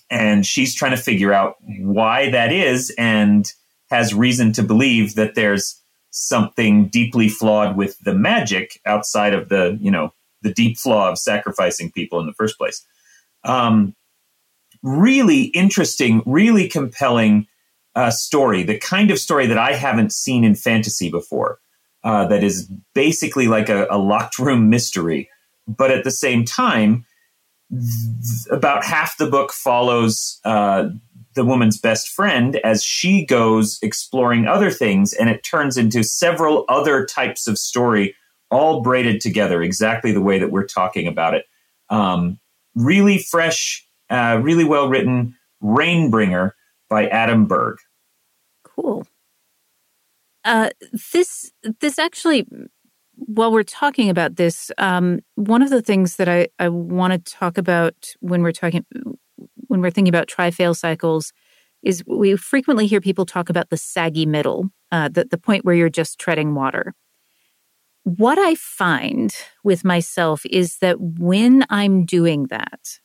And 0.09 0.45
she's 0.45 0.75
trying 0.75 0.95
to 0.95 1.01
figure 1.01 1.33
out 1.33 1.55
why 1.79 2.29
that 2.29 2.51
is 2.51 2.93
and 2.97 3.51
has 3.89 4.13
reason 4.13 4.53
to 4.53 4.63
believe 4.63 5.15
that 5.15 5.35
there's 5.35 5.78
something 6.11 6.87
deeply 6.87 7.29
flawed 7.29 7.77
with 7.77 7.99
the 7.99 8.13
magic 8.13 8.79
outside 8.85 9.33
of 9.33 9.49
the, 9.49 9.77
you 9.81 9.91
know, 9.91 10.13
the 10.41 10.53
deep 10.53 10.77
flaw 10.77 11.09
of 11.09 11.17
sacrificing 11.17 11.91
people 11.91 12.19
in 12.19 12.25
the 12.25 12.33
first 12.33 12.57
place. 12.57 12.85
Um, 13.43 13.95
really 14.81 15.43
interesting, 15.43 16.21
really 16.25 16.67
compelling 16.67 17.47
uh, 17.95 18.11
story, 18.11 18.63
the 18.63 18.77
kind 18.77 19.11
of 19.11 19.19
story 19.19 19.47
that 19.47 19.57
I 19.57 19.73
haven't 19.73 20.13
seen 20.13 20.43
in 20.43 20.55
fantasy 20.55 21.09
before, 21.09 21.59
uh, 22.03 22.27
that 22.27 22.43
is 22.43 22.71
basically 22.93 23.47
like 23.47 23.67
a, 23.67 23.87
a, 23.89 23.97
locked 23.97 24.39
room 24.39 24.69
mystery. 24.69 25.29
But 25.67 25.91
at 25.91 26.03
the 26.03 26.11
same 26.11 26.45
time, 26.45 27.05
th- 27.69 28.47
about 28.51 28.85
half 28.85 29.17
the 29.17 29.27
book 29.27 29.51
follows 29.51 30.39
uh, 30.45 30.89
the 31.39 31.45
woman's 31.45 31.79
best 31.79 32.09
friend 32.09 32.57
as 32.65 32.83
she 32.83 33.25
goes 33.25 33.79
exploring 33.81 34.45
other 34.45 34.69
things, 34.69 35.13
and 35.13 35.29
it 35.29 35.41
turns 35.41 35.77
into 35.77 36.03
several 36.03 36.65
other 36.67 37.05
types 37.05 37.47
of 37.47 37.57
story, 37.57 38.13
all 38.51 38.81
braided 38.81 39.21
together 39.21 39.61
exactly 39.61 40.11
the 40.11 40.19
way 40.19 40.37
that 40.37 40.51
we're 40.51 40.67
talking 40.67 41.07
about 41.07 41.33
it. 41.33 41.45
Um, 41.89 42.39
really 42.75 43.19
fresh, 43.19 43.87
uh, 44.09 44.41
really 44.43 44.65
well 44.65 44.89
written. 44.89 45.33
Rainbringer 45.63 46.51
by 46.89 47.07
Adam 47.07 47.45
Berg. 47.45 47.77
Cool. 48.65 49.07
Uh, 50.43 50.71
this 51.13 51.53
this 51.79 51.97
actually, 51.99 52.45
while 53.15 53.51
we're 53.51 53.63
talking 53.63 54.09
about 54.09 54.35
this, 54.35 54.71
um, 54.77 55.19
one 55.35 55.61
of 55.61 55.69
the 55.69 55.81
things 55.81 56.17
that 56.17 56.27
I, 56.27 56.47
I 56.59 56.67
want 56.67 57.13
to 57.13 57.33
talk 57.33 57.57
about 57.57 58.13
when 58.19 58.41
we're 58.41 58.51
talking 58.51 58.85
when 59.69 59.81
we're 59.81 59.91
thinking 59.91 60.13
about 60.13 60.27
try 60.27 60.51
fail 60.51 60.73
cycles 60.73 61.31
is 61.81 62.03
we 62.05 62.35
frequently 62.35 62.87
hear 62.87 62.99
people 62.99 63.25
talk 63.25 63.49
about 63.49 63.69
the 63.69 63.77
saggy 63.77 64.25
middle, 64.25 64.69
uh, 64.91 65.07
the, 65.07 65.25
the 65.25 65.37
point 65.37 65.63
where 65.63 65.75
you're 65.75 65.89
just 65.89 66.19
treading 66.19 66.53
water. 66.53 66.93
What 68.03 68.37
I 68.37 68.55
find 68.55 69.33
with 69.63 69.85
myself 69.85 70.45
is 70.45 70.79
that 70.79 70.99
when 70.99 71.65
I'm 71.69 72.05
doing 72.05 72.47
that, 72.47 72.99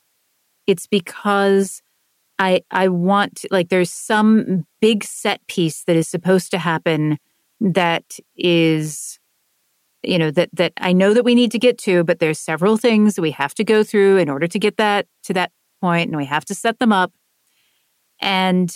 it's 0.67 0.87
because 0.87 1.81
I 2.39 2.61
I 2.71 2.87
want 2.87 3.45
like 3.51 3.69
there's 3.69 3.91
some 3.91 4.65
big 4.81 5.03
set 5.03 5.45
piece 5.47 5.83
that 5.83 5.95
is 5.95 6.07
supposed 6.07 6.51
to 6.51 6.57
happen 6.57 7.17
that 7.61 8.17
is 8.35 9.19
you 10.03 10.17
know 10.17 10.31
that 10.31 10.49
that 10.53 10.73
I 10.77 10.91
know 10.91 11.13
that 11.13 11.23
we 11.23 11.35
need 11.35 11.51
to 11.51 11.59
get 11.59 11.77
to 11.79 12.03
but 12.03 12.19
there's 12.19 12.39
several 12.39 12.77
things 12.77 13.19
we 13.19 13.31
have 13.31 13.53
to 13.55 13.63
go 13.63 13.83
through 13.83 14.17
in 14.17 14.29
order 14.29 14.47
to 14.47 14.59
get 14.59 14.77
that 14.77 15.07
to 15.23 15.33
that 15.33 15.51
point 15.85 16.09
and 16.09 16.17
we 16.17 16.25
have 16.25 16.45
to 16.45 16.55
set 16.55 16.79
them 16.79 16.91
up. 16.91 17.11
And 18.21 18.73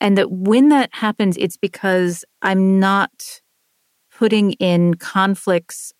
and 0.00 0.18
that 0.18 0.30
when 0.30 0.68
that 0.68 0.90
happens 0.92 1.38
it's 1.38 1.56
because 1.56 2.22
i'm 2.42 2.78
not 2.78 3.40
putting 4.18 4.52
in 4.52 4.92
conflicts 4.94 5.94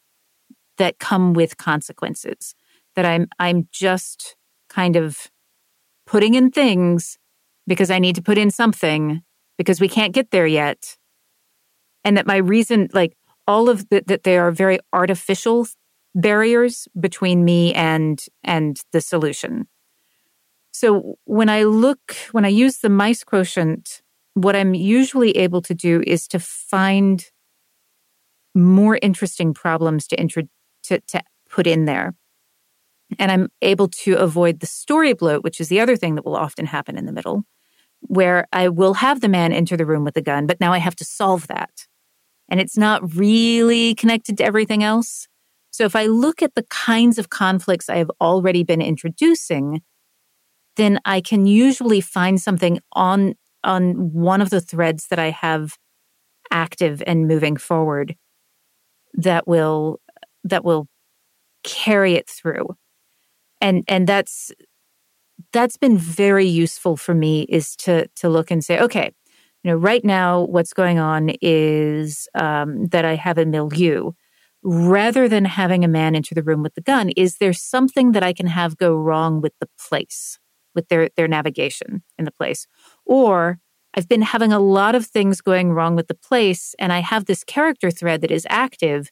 that 0.77 0.99
come 0.99 1.33
with 1.33 1.57
consequences 1.57 2.55
that 2.95 3.07
i'm 3.07 3.27
i'm 3.39 3.67
just 3.73 4.37
kind 4.69 4.97
of 4.97 5.31
putting 6.07 6.35
in 6.35 6.51
things 6.51 7.17
because 7.67 7.91
i 7.91 7.99
need 7.99 8.15
to 8.15 8.23
put 8.23 8.37
in 8.37 8.51
something 8.51 9.23
because 9.57 9.81
we 9.81 9.89
can't 9.89 10.15
get 10.15 10.31
there 10.31 10.47
yet. 10.47 10.97
And 12.05 12.17
that 12.17 12.27
my 12.27 12.37
reason 12.37 12.89
like 12.93 13.17
all 13.47 13.69
of 13.69 13.89
the, 13.89 14.03
that 14.07 14.25
they 14.25 14.39
are 14.39 14.51
very 14.51 14.79
artificial 14.93 15.67
barriers 16.15 16.89
between 16.99 17.45
me 17.45 17.75
and 17.75 18.25
and 18.43 18.81
the 18.93 19.01
solution 19.01 19.67
so 20.79 21.17
when 21.25 21.49
I 21.49 21.63
look, 21.63 22.15
when 22.33 22.45
I 22.45 22.49
use 22.49 22.79
the 22.79 22.91
mice 22.91 23.25
quotient, 23.25 24.03
what 24.35 24.55
I'm 24.55 24.75
usually 24.75 25.31
able 25.31 25.63
to 25.63 25.75
do 25.75 26.03
is 26.07 26.29
to 26.29 26.39
find 26.39 27.25
more 28.55 28.99
interesting 29.01 29.55
problems 29.55 30.07
to, 30.09 30.21
intro- 30.21 30.51
to, 30.83 31.01
to 31.01 31.23
put 31.49 31.67
in 31.67 31.87
there. 31.87 32.15
And 33.19 33.33
I'm 33.33 33.49
able 33.63 33.89
to 34.05 34.17
avoid 34.17 34.61
the 34.61 34.67
story 34.67 35.15
bloat, 35.15 35.43
which 35.43 35.63
is 35.63 35.71
the 35.71 35.81
other 35.81 35.97
thing 35.97 36.15
that 36.17 36.27
will 36.27 36.37
often 36.37 36.67
happen 36.67 36.99
in 36.99 37.07
the 37.07 37.13
middle, 37.13 37.45
where 38.03 38.47
I 38.53 38.69
will 38.69 38.95
have 38.95 39.23
the 39.23 39.31
man 39.31 39.55
enter 39.55 39.79
the 39.79 39.87
room 39.87 40.05
with 40.05 40.19
a 40.19 40.23
gun, 40.23 40.47
but 40.47 40.61
now 40.61 40.75
I 40.75 40.79
have 40.79 40.97
to 40.97 41.07
solve 41.07 41.47
that. 41.47 41.87
And 42.51 42.61
it's 42.61 42.77
not 42.77 43.15
really 43.15 43.95
connected 43.95 44.37
to 44.37 44.45
everything 44.45 44.83
else. 44.83 45.27
So 45.71 45.85
if 45.85 45.97
I 45.97 46.05
look 46.05 46.43
at 46.43 46.55
the 46.55 46.65
kinds 46.65 47.19
of 47.19 47.31
conflicts 47.31 47.89
I 47.89 47.97
have 47.97 48.11
already 48.21 48.63
been 48.63 48.83
introducing, 48.83 49.81
then 50.77 51.01
I 51.05 51.21
can 51.21 51.47
usually 51.47 52.01
find 52.01 52.41
something 52.41 52.81
on 52.93 53.35
on 53.65 54.13
one 54.13 54.41
of 54.41 54.51
the 54.51 54.61
threads 54.61 55.09
that 55.09 55.19
I 55.19 55.31
have 55.31 55.77
active 56.51 57.03
and 57.07 57.27
moving 57.27 57.57
forward 57.57 58.17
that 59.15 59.49
will 59.49 60.01
that 60.45 60.65
will 60.65 60.89
carry 61.65 62.15
it 62.15 62.29
through. 62.29 62.69
And 63.61 63.85
and 63.89 64.07
that's 64.07 64.53
that's 65.53 65.77
been 65.77 65.99
very 65.99 66.47
useful 66.47 66.97
for 66.97 67.15
me 67.15 67.43
is 67.49 67.77
to 67.77 68.09
to 68.17 68.29
look 68.29 68.51
and 68.51 68.65
say, 68.65 68.79
okay, 68.79 69.13
you 69.63 69.71
know, 69.71 69.77
right 69.77 70.05
now 70.05 70.43
what's 70.43 70.73
going 70.73 70.99
on 70.99 71.33
is 71.43 72.29
um, 72.35 72.87
that 72.87 73.05
I 73.05 73.17
have 73.17 73.39
a 73.39 73.47
milieu. 73.47 74.13
Rather 74.69 75.29
than 75.29 75.45
having 75.45 75.85
a 75.85 75.89
man 75.89 76.17
enter 76.17 76.35
the 76.35 76.43
room 76.43 76.63
with 76.63 76.75
the 76.75 76.81
gun, 76.81 77.11
is 77.11 77.37
there 77.37 77.53
something 77.53 78.13
that 78.13 78.25
I 78.25 78.33
can 78.33 78.49
have 78.49 78.77
go 78.77 78.97
wrong 78.97 79.41
with 79.41 79.53
the 79.61 79.69
place? 79.79 80.39
With 80.77 80.89
their 80.89 81.09
their 81.17 81.27
navigation 81.27 82.03
in 82.19 82.25
the 82.25 82.31
place 82.31 82.69
or 83.05 83.59
I've 83.97 84.09
been 84.09 84.23
having 84.23 84.53
a 84.53 84.61
lot 84.61 84.95
of 84.95 85.07
things 85.07 85.41
going 85.41 85.73
wrong 85.73 85.97
with 85.97 86.09
the 86.09 86.15
place 86.15 86.75
and 86.79 86.93
I 86.93 86.99
have 86.99 87.25
this 87.25 87.43
character 87.43 87.91
thread 87.91 88.21
that 88.21 88.31
is 88.31 88.47
active. 88.51 89.11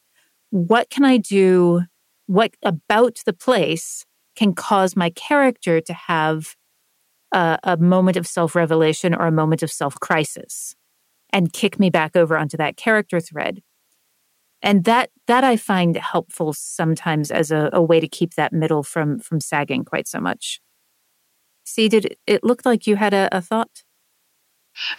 What 0.51 0.91
can 0.91 1.03
I 1.03 1.17
do? 1.17 1.81
What 2.27 2.53
about 2.61 3.19
the 3.25 3.33
place 3.33 4.05
can 4.35 4.53
cause 4.53 4.95
my 4.95 5.09
character 5.09 5.81
to 5.81 5.93
have 5.93 6.55
a, 7.33 7.57
a 7.63 7.77
moment 7.77 8.15
of 8.15 8.27
self 8.27 8.55
revelation 8.55 9.15
or 9.15 9.25
a 9.25 9.31
moment 9.31 9.63
of 9.63 9.71
self 9.71 9.99
crisis 9.99 10.75
and 11.31 11.51
kick 11.51 11.79
me 11.79 11.89
back 11.89 12.15
over 12.15 12.37
onto 12.37 12.57
that 12.57 12.77
character 12.77 13.19
thread? 13.19 13.63
And 14.61 14.83
that 14.83 15.09
that 15.27 15.43
I 15.43 15.57
find 15.57 15.95
helpful 15.97 16.53
sometimes 16.53 17.31
as 17.31 17.49
a, 17.49 17.69
a 17.73 17.81
way 17.81 17.99
to 17.99 18.07
keep 18.07 18.35
that 18.35 18.53
middle 18.53 18.83
from 18.83 19.17
from 19.19 19.39
sagging 19.39 19.83
quite 19.83 20.07
so 20.07 20.19
much. 20.19 20.59
See, 21.65 21.89
did 21.89 22.15
it 22.27 22.43
look 22.43 22.65
like 22.65 22.87
you 22.87 22.95
had 22.95 23.13
a, 23.13 23.27
a 23.31 23.41
thought? 23.41 23.83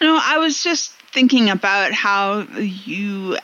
No, 0.01 0.19
I 0.21 0.37
was 0.37 0.63
just 0.63 0.91
thinking 1.13 1.49
about 1.49 1.93
how 1.93 2.41
you 2.41 3.37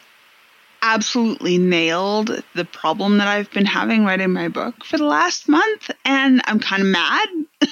absolutely 0.81 1.57
nailed 1.57 2.43
the 2.55 2.65
problem 2.65 3.19
that 3.19 3.27
I've 3.27 3.49
been 3.51 3.65
having 3.65 4.03
writing 4.03 4.33
my 4.33 4.49
book 4.49 4.83
for 4.83 4.97
the 4.97 5.05
last 5.05 5.47
month, 5.47 5.89
and 6.03 6.41
I'm 6.45 6.59
kind 6.59 6.81
of 6.81 6.87
mad. 6.89 7.29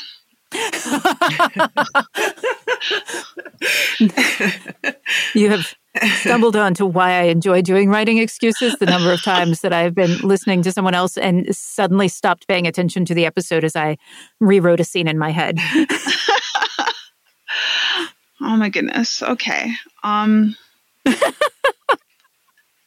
you 5.33 5.49
have 5.49 5.73
stumbled 6.19 6.55
onto 6.55 6.85
why 6.85 7.11
I 7.19 7.23
enjoy 7.23 7.61
doing 7.61 7.89
writing 7.89 8.17
excuses. 8.17 8.75
The 8.79 8.85
number 8.85 9.11
of 9.11 9.21
times 9.21 9.61
that 9.61 9.73
I've 9.73 9.95
been 9.95 10.19
listening 10.19 10.61
to 10.63 10.71
someone 10.71 10.93
else 10.93 11.17
and 11.17 11.55
suddenly 11.55 12.07
stopped 12.07 12.47
paying 12.47 12.67
attention 12.67 13.05
to 13.05 13.13
the 13.13 13.25
episode 13.25 13.63
as 13.63 13.75
I 13.75 13.97
rewrote 14.39 14.79
a 14.79 14.83
scene 14.83 15.07
in 15.07 15.17
my 15.17 15.31
head. 15.31 15.57
oh 18.41 18.57
my 18.57 18.69
goodness. 18.69 19.21
Okay. 19.21 19.73
Um 20.03 20.55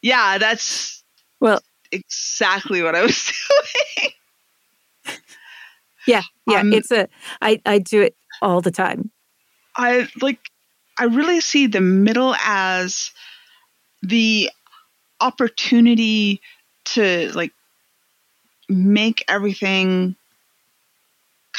Yeah, 0.02 0.36
that's 0.36 1.02
well 1.40 1.60
exactly 1.90 2.82
what 2.82 2.94
I 2.94 3.02
was 3.02 3.32
doing. 3.96 4.10
Yeah, 6.06 6.22
yeah, 6.46 6.60
um, 6.60 6.72
it's 6.72 6.90
a 6.90 7.08
I 7.40 7.60
I 7.64 7.78
do 7.78 8.02
it 8.02 8.16
all 8.42 8.60
the 8.60 8.70
time. 8.70 9.10
I 9.76 10.08
like 10.20 10.38
I 10.98 11.04
really 11.04 11.40
see 11.40 11.66
the 11.66 11.80
middle 11.80 12.34
as 12.44 13.10
the 14.02 14.50
opportunity 15.20 16.40
to 16.84 17.32
like 17.34 17.52
make 18.68 19.24
everything 19.28 20.16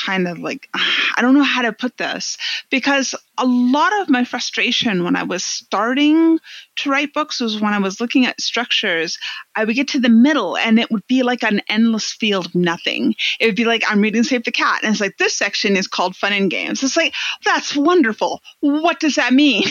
kind 0.06 0.28
of 0.28 0.40
like 0.40 0.70
I 0.74 1.22
don't 1.22 1.34
know 1.34 1.44
how 1.44 1.64
to 1.64 1.74
put 1.74 1.98
this 1.98 2.38
because 2.70 3.16
a 3.38 3.46
lot 3.46 4.00
of 4.02 4.10
my 4.10 4.24
frustration 4.24 5.04
when 5.04 5.16
I 5.16 5.24
was 5.24 5.44
starting 5.44 6.40
to 6.78 6.90
write 6.90 7.14
books 7.14 7.40
was 7.40 7.60
when 7.60 7.74
I 7.74 7.80
was 7.80 8.00
looking 8.00 8.26
at 8.26 8.40
structures, 8.40 9.18
I 9.56 9.66
would 9.66 9.76
get 9.76 9.88
to 9.90 10.00
the 10.00 10.10
middle 10.10 10.58
and 10.58 10.80
it 10.80 10.92
would 10.92 11.08
be 11.08 11.24
like 11.24 11.44
an 11.44 11.62
endless 11.70 12.14
field 12.14 12.46
of 12.48 12.56
nothing. 12.56 13.16
It 13.40 13.48
would 13.48 13.56
be 13.56 13.66
like 13.66 13.84
I'm 13.90 14.02
reading 14.02 14.24
Save 14.24 14.44
the 14.44 14.52
Cat 14.52 14.84
and 14.84 14.92
it's 14.92 15.02
like 15.02 15.18
this 15.18 15.36
section 15.36 15.76
is 15.76 15.88
called 15.88 16.16
Fun 16.16 16.34
and 16.34 16.52
Games. 16.52 16.84
It's 16.84 16.98
like 16.98 17.14
that's 17.44 17.76
wonderful. 17.76 18.42
What 18.60 19.00
does 19.00 19.16
that 19.16 19.34
mean? 19.34 19.64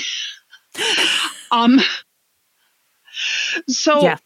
um 1.52 1.80
so 3.68 4.02
yeah. 4.02 4.16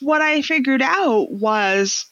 what 0.00 0.20
I 0.20 0.42
figured 0.42 0.82
out 0.82 1.30
was 1.30 2.09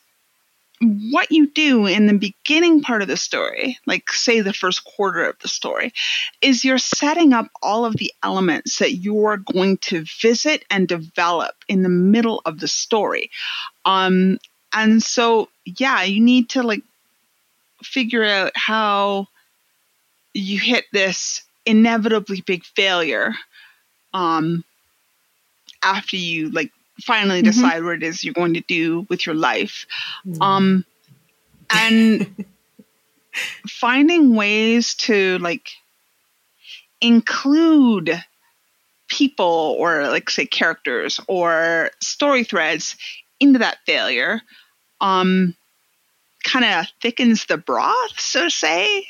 what 0.80 1.30
you 1.32 1.48
do 1.48 1.86
in 1.86 2.06
the 2.06 2.16
beginning 2.16 2.82
part 2.82 3.02
of 3.02 3.08
the 3.08 3.16
story, 3.16 3.78
like 3.86 4.12
say 4.12 4.40
the 4.40 4.52
first 4.52 4.84
quarter 4.84 5.24
of 5.24 5.38
the 5.40 5.48
story, 5.48 5.92
is 6.40 6.64
you're 6.64 6.78
setting 6.78 7.32
up 7.32 7.48
all 7.62 7.84
of 7.84 7.96
the 7.96 8.12
elements 8.22 8.78
that 8.78 8.94
you're 8.94 9.38
going 9.38 9.78
to 9.78 10.04
visit 10.20 10.64
and 10.70 10.86
develop 10.86 11.54
in 11.68 11.82
the 11.82 11.88
middle 11.88 12.42
of 12.44 12.60
the 12.60 12.68
story. 12.68 13.30
Um, 13.84 14.38
and 14.72 15.02
so, 15.02 15.48
yeah, 15.64 16.02
you 16.02 16.20
need 16.20 16.50
to 16.50 16.62
like 16.62 16.82
figure 17.82 18.24
out 18.24 18.52
how 18.54 19.26
you 20.34 20.60
hit 20.60 20.84
this 20.92 21.42
inevitably 21.66 22.40
big 22.42 22.64
failure 22.64 23.34
um, 24.14 24.64
after 25.82 26.16
you 26.16 26.50
like 26.50 26.72
finally 27.02 27.42
mm-hmm. 27.42 27.50
decide 27.50 27.84
what 27.84 27.94
it 27.94 28.02
is 28.02 28.24
you're 28.24 28.34
going 28.34 28.54
to 28.54 28.60
do 28.60 29.06
with 29.08 29.26
your 29.26 29.34
life. 29.34 29.86
Mm-hmm. 30.26 30.42
Um, 30.42 30.84
and 31.70 32.44
finding 33.68 34.34
ways 34.34 34.94
to 34.94 35.38
like 35.38 35.70
include 37.00 38.22
people 39.08 39.76
or 39.78 40.08
like 40.08 40.28
say 40.30 40.46
characters 40.46 41.20
or 41.26 41.90
story 42.00 42.44
threads 42.44 42.96
into 43.40 43.60
that 43.60 43.78
failure 43.86 44.42
um 45.00 45.54
kind 46.44 46.64
of 46.64 46.86
thickens 47.00 47.46
the 47.46 47.56
broth 47.56 48.18
so 48.18 48.44
to 48.44 48.50
say 48.50 49.06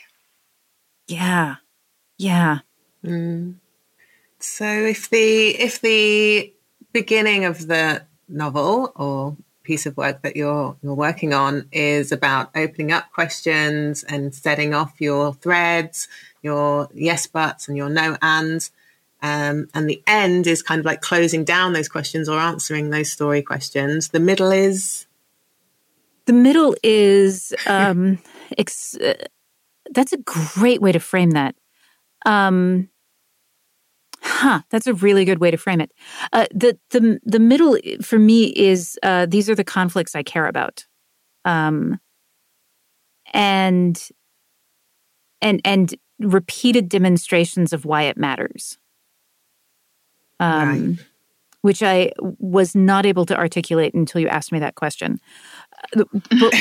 yeah 1.09 1.57
yeah 2.16 2.59
mm. 3.04 3.54
so 4.38 4.64
if 4.64 5.11
the 5.11 5.49
if 5.59 5.80
the 5.80 6.52
beginning 6.92 7.45
of 7.45 7.66
the 7.66 8.04
novel 8.28 8.92
or 8.97 9.37
piece 9.62 9.85
of 9.85 9.97
work 9.99 10.23
that 10.23 10.35
you're 10.35 10.76
you're 10.83 10.95
working 10.95 11.35
on 11.35 11.68
is 11.73 12.11
about 12.11 12.50
opening 12.57 12.90
up 12.90 13.12
questions 13.12 14.02
and 14.04 14.35
setting 14.35 14.73
off 14.73 14.99
your 14.99 15.35
threads, 15.35 16.09
your 16.42 16.88
yes 16.95 17.26
buts 17.26 17.68
and 17.68 17.76
your 17.76 17.90
no 17.90 18.16
ands. 18.23 18.71
Um, 19.21 19.68
and 19.75 19.90
the 19.90 20.02
end 20.07 20.47
is 20.47 20.62
kind 20.62 20.78
of 20.78 20.87
like 20.87 21.00
closing 21.00 21.45
down 21.45 21.73
those 21.73 21.88
questions 21.88 22.28
or 22.28 22.38
answering 22.38 22.90
those 22.90 23.12
story 23.12 23.42
questions. 23.42 24.09
The 24.09 24.21
middle 24.21 24.50
is 24.50 25.07
the 26.26 26.33
middle 26.33 26.75
is 26.83 27.54
um, 27.66 28.18
ex- 28.59 28.97
uh, 28.97 29.14
that's 29.90 30.12
a 30.12 30.18
great 30.18 30.80
way 30.80 30.92
to 30.92 31.00
frame 31.00 31.33
that. 31.33 31.54
Um, 32.25 32.88
Huh, 34.30 34.61
that's 34.68 34.87
a 34.87 34.92
really 34.92 35.25
good 35.25 35.38
way 35.38 35.50
to 35.50 35.56
frame 35.56 35.80
it. 35.80 35.90
Uh, 36.35 36.47
the 36.52 36.78
the 36.90 37.18
the 37.25 37.38
middle 37.38 37.78
for 38.02 38.18
me 38.18 38.44
is 38.44 38.99
uh, 39.02 39.25
these 39.26 39.49
are 39.49 39.54
the 39.54 39.64
conflicts 39.64 40.14
I 40.14 40.23
care 40.23 40.47
about, 40.47 40.85
um, 41.47 41.99
and 43.32 43.99
and 45.40 45.62
and 45.64 45.94
repeated 46.18 46.90
demonstrations 46.90 47.73
of 47.73 47.87
why 47.87 48.02
it 48.02 48.18
matters, 48.18 48.76
um, 50.40 50.68
right. 50.68 50.99
which 51.62 51.82
I 51.82 52.12
was 52.20 52.75
not 52.75 53.06
able 53.06 53.25
to 53.26 53.37
articulate 53.37 53.94
until 53.94 54.20
you 54.20 54.28
asked 54.28 54.52
me 54.52 54.58
that 54.58 54.75
question. 54.75 55.20
Uh, 55.97 56.04
but 56.12 56.54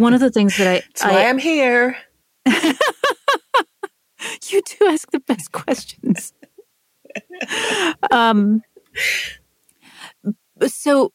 one 0.00 0.12
of 0.12 0.20
the 0.20 0.30
things 0.30 0.56
that 0.56 0.66
I 0.66 0.74
that's 0.88 1.02
I, 1.02 1.12
why 1.12 1.28
I'm 1.28 1.38
here. 1.38 1.96
you 4.50 4.62
do 4.62 4.88
ask 4.88 5.10
the 5.12 5.20
best 5.20 5.52
questions 5.52 6.32
um, 8.10 8.62
so 10.66 11.12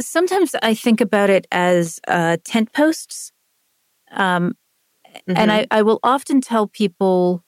sometimes 0.00 0.54
I 0.62 0.74
think 0.74 1.00
about 1.00 1.30
it 1.30 1.46
as 1.50 2.00
uh, 2.08 2.38
tent 2.44 2.72
posts. 2.72 3.32
Um, 4.10 4.54
mm-hmm. 5.06 5.34
And 5.36 5.52
I, 5.52 5.66
I 5.70 5.82
will 5.82 6.00
often 6.02 6.40
tell 6.40 6.66
people 6.66 7.44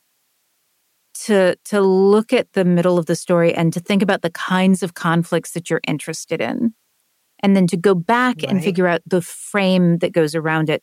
to 1.15 1.57
to 1.65 1.81
look 1.81 2.33
at 2.33 2.53
the 2.55 2.65
middle 2.65 2.99
of 2.99 3.07
the 3.07 3.17
story 3.17 3.55
and 3.55 3.73
to 3.73 3.81
think 3.81 4.03
about 4.03 4.23
the 4.23 4.31
kinds 4.31 4.83
of 4.83 4.95
conflicts 4.95 5.53
that 5.53 5.71
you're 5.71 5.81
interested 5.87 6.41
in 6.41 6.75
and 7.41 7.57
then 7.57 7.67
to 7.69 7.77
go 7.77 7.95
back 7.95 8.37
right. 8.43 8.51
and 8.51 8.65
figure 8.65 8.89
out 8.89 9.01
the 9.07 9.23
frame 9.23 9.99
that 9.99 10.13
goes 10.13 10.35
around 10.35 10.69
it 10.69 10.83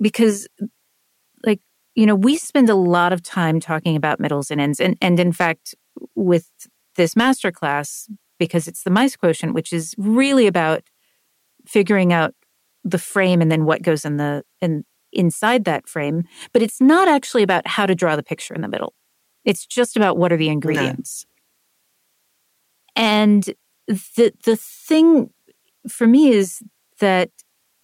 because 0.00 0.46
like 1.44 1.60
you 1.94 2.04
know 2.04 2.14
we 2.14 2.36
spend 2.36 2.68
a 2.68 2.74
lot 2.74 3.12
of 3.12 3.22
time 3.22 3.60
talking 3.60 3.96
about 3.96 4.20
middles 4.20 4.50
and 4.50 4.60
ends 4.60 4.78
and 4.78 4.96
and 5.00 5.18
in 5.18 5.32
fact 5.32 5.74
with 6.14 6.48
this 6.96 7.14
masterclass 7.14 8.08
because 8.38 8.66
it's 8.66 8.82
the 8.82 8.90
mice 8.90 9.16
quotient, 9.16 9.54
which 9.54 9.72
is 9.72 9.94
really 9.98 10.46
about 10.46 10.82
figuring 11.66 12.12
out 12.12 12.34
the 12.84 12.98
frame 12.98 13.40
and 13.40 13.50
then 13.50 13.64
what 13.64 13.82
goes 13.82 14.04
in 14.04 14.16
the 14.16 14.42
in 14.60 14.84
inside 15.12 15.64
that 15.64 15.88
frame. 15.88 16.24
But 16.52 16.62
it's 16.62 16.80
not 16.80 17.08
actually 17.08 17.42
about 17.42 17.66
how 17.66 17.86
to 17.86 17.94
draw 17.94 18.16
the 18.16 18.22
picture 18.22 18.54
in 18.54 18.62
the 18.62 18.68
middle. 18.68 18.94
It's 19.44 19.66
just 19.66 19.96
about 19.96 20.16
what 20.16 20.32
are 20.32 20.36
the 20.36 20.48
ingredients. 20.48 21.26
No. 22.96 23.02
And 23.04 23.54
the 23.88 24.32
the 24.44 24.56
thing 24.56 25.30
for 25.88 26.06
me 26.06 26.30
is 26.30 26.62
that 27.00 27.30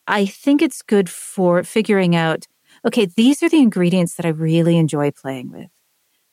I 0.06 0.26
think 0.26 0.62
it's 0.62 0.82
good 0.82 1.10
for 1.10 1.62
figuring 1.62 2.16
out 2.16 2.46
okay, 2.86 3.06
these 3.06 3.42
are 3.42 3.48
the 3.48 3.60
ingredients 3.60 4.14
that 4.14 4.26
I 4.26 4.30
really 4.30 4.76
enjoy 4.76 5.10
playing 5.10 5.50
with. 5.50 5.70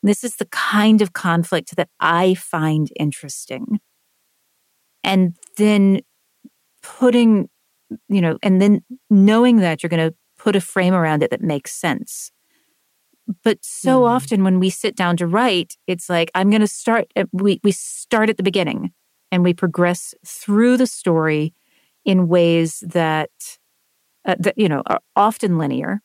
This 0.06 0.24
is 0.24 0.36
the 0.36 0.46
kind 0.46 1.02
of 1.02 1.13
conflict 1.13 1.76
that 1.76 1.89
I 2.00 2.36
find 2.36 2.89
interesting. 3.00 3.80
And 5.04 5.36
then 5.58 6.02
putting, 6.84 7.50
you 8.08 8.22
know, 8.22 8.38
and 8.44 8.62
then 8.62 8.84
knowing 9.10 9.58
that 9.58 9.82
you're 9.82 9.89
going 9.89 10.10
to 10.10 10.15
put 10.38 10.56
a 10.56 10.62
frame 10.62 10.94
around 10.94 11.24
it 11.24 11.32
that 11.32 11.41
makes 11.41 11.72
sense. 11.72 12.32
But 13.44 13.58
so 13.63 14.02
mm. 14.02 14.08
often 14.08 14.44
when 14.44 14.60
we 14.60 14.70
sit 14.70 14.96
down 14.96 15.18
to 15.18 15.26
write, 15.26 15.76
it's 15.88 16.08
like, 16.08 16.30
I'm 16.36 16.52
going 16.52 16.62
to 16.62 16.68
start, 16.68 17.12
at, 17.15 17.28
we, 17.32 17.60
we 17.63 17.72
start 17.72 18.30
at 18.30 18.38
the 18.38 18.44
beginning 18.44 18.94
and 19.32 19.44
we 19.44 19.54
progress 19.54 20.13
through 20.24 20.78
the 20.78 20.86
story 20.88 21.54
in 22.04 22.28
ways 22.28 22.84
that, 22.86 23.32
uh, 24.24 24.36
that 24.38 24.56
you 24.56 24.70
know, 24.70 24.84
are 24.86 25.00
often 25.15 25.58
linear. 25.58 26.02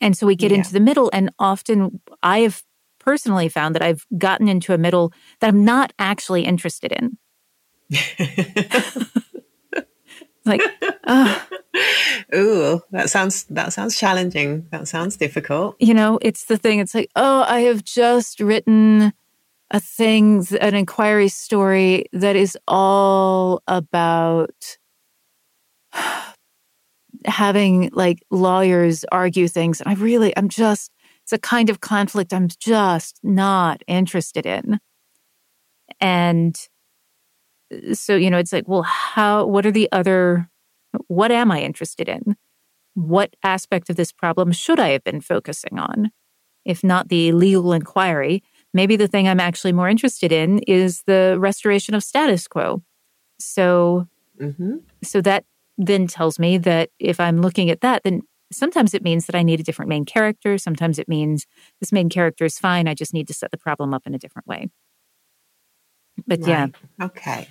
And 0.00 0.16
so 0.16 0.26
we 0.26 0.34
get 0.34 0.50
yeah. 0.50 0.58
into 0.58 0.72
the 0.72 0.80
middle, 0.80 1.10
and 1.12 1.28
often 1.38 2.00
I 2.22 2.38
have 2.38 2.62
personally 3.10 3.48
found 3.48 3.74
that 3.74 3.82
I've 3.82 4.06
gotten 4.18 4.46
into 4.46 4.72
a 4.72 4.78
middle 4.78 5.12
that 5.40 5.48
I'm 5.48 5.64
not 5.64 5.92
actually 5.98 6.44
interested 6.44 6.92
in. 6.92 7.18
like, 10.44 10.62
uh, 11.02 11.40
ooh, 12.36 12.80
that 12.92 13.10
sounds 13.10 13.46
that 13.50 13.72
sounds 13.72 13.98
challenging. 13.98 14.68
That 14.70 14.86
sounds 14.86 15.16
difficult. 15.16 15.74
You 15.80 15.92
know, 15.92 16.20
it's 16.22 16.44
the 16.44 16.56
thing. 16.56 16.78
It's 16.78 16.94
like, 16.94 17.10
oh, 17.16 17.44
I 17.48 17.62
have 17.62 17.82
just 17.82 18.38
written 18.38 19.12
a 19.72 19.80
thing, 19.80 20.46
an 20.60 20.76
inquiry 20.76 21.26
story 21.26 22.06
that 22.12 22.36
is 22.36 22.56
all 22.68 23.60
about 23.66 24.78
having 27.24 27.90
like 27.92 28.22
lawyers 28.30 29.04
argue 29.10 29.48
things. 29.48 29.80
And 29.80 29.90
I 29.90 29.94
really, 29.94 30.32
I'm 30.36 30.48
just 30.48 30.92
it's 31.24 31.32
a 31.32 31.38
kind 31.38 31.70
of 31.70 31.80
conflict 31.80 32.32
I'm 32.32 32.48
just 32.58 33.20
not 33.22 33.82
interested 33.86 34.46
in. 34.46 34.80
And 36.00 36.56
uh, 37.72 37.94
so, 37.94 38.16
you 38.16 38.30
know, 38.30 38.38
it's 38.38 38.52
like, 38.52 38.68
well, 38.68 38.82
how, 38.82 39.46
what 39.46 39.66
are 39.66 39.72
the 39.72 39.88
other, 39.92 40.48
what 41.08 41.30
am 41.30 41.50
I 41.50 41.60
interested 41.60 42.08
in? 42.08 42.36
What 42.94 43.34
aspect 43.42 43.90
of 43.90 43.96
this 43.96 44.12
problem 44.12 44.52
should 44.52 44.80
I 44.80 44.88
have 44.88 45.04
been 45.04 45.20
focusing 45.20 45.78
on? 45.78 46.10
If 46.64 46.84
not 46.84 47.08
the 47.08 47.32
legal 47.32 47.72
inquiry, 47.72 48.42
maybe 48.74 48.96
the 48.96 49.08
thing 49.08 49.28
I'm 49.28 49.40
actually 49.40 49.72
more 49.72 49.88
interested 49.88 50.32
in 50.32 50.58
is 50.60 51.02
the 51.06 51.36
restoration 51.38 51.94
of 51.94 52.04
status 52.04 52.46
quo. 52.46 52.82
So, 53.38 54.08
mm-hmm. 54.40 54.76
so 55.02 55.20
that 55.22 55.44
then 55.78 56.06
tells 56.06 56.38
me 56.38 56.58
that 56.58 56.90
if 56.98 57.18
I'm 57.18 57.40
looking 57.40 57.70
at 57.70 57.80
that, 57.80 58.02
then 58.02 58.22
sometimes 58.52 58.94
it 58.94 59.02
means 59.02 59.26
that 59.26 59.34
I 59.34 59.42
need 59.42 59.60
a 59.60 59.62
different 59.62 59.88
main 59.88 60.04
character. 60.04 60.58
Sometimes 60.58 60.98
it 60.98 61.08
means 61.08 61.46
this 61.80 61.92
main 61.92 62.08
character 62.08 62.44
is 62.44 62.58
fine. 62.58 62.88
I 62.88 62.94
just 62.94 63.14
need 63.14 63.28
to 63.28 63.34
set 63.34 63.50
the 63.50 63.58
problem 63.58 63.94
up 63.94 64.06
in 64.06 64.14
a 64.14 64.18
different 64.18 64.46
way. 64.46 64.68
But 66.26 66.40
right. 66.40 66.48
yeah. 66.48 66.66
Okay. 67.06 67.48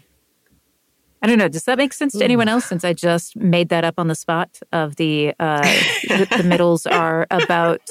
I 1.22 1.28
don't 1.28 1.38
know. 1.38 1.50
Does 1.50 1.66
that 1.66 1.78
make 1.78 1.92
sense 1.92 2.14
to 2.14 2.24
anyone 2.24 2.48
else? 2.48 2.66
Since 2.66 2.86
I 2.86 2.94
just 2.94 3.36
made 3.36 3.70
that 3.70 3.84
up 3.84 3.96
on 3.98 4.08
the 4.08 4.16
spot 4.16 4.60
of 4.72 4.96
the 4.96 5.34
uh, 5.38 5.62
the, 6.08 6.28
the 6.38 6.44
middles 6.44 6.86
are 6.86 7.28
about 7.30 7.82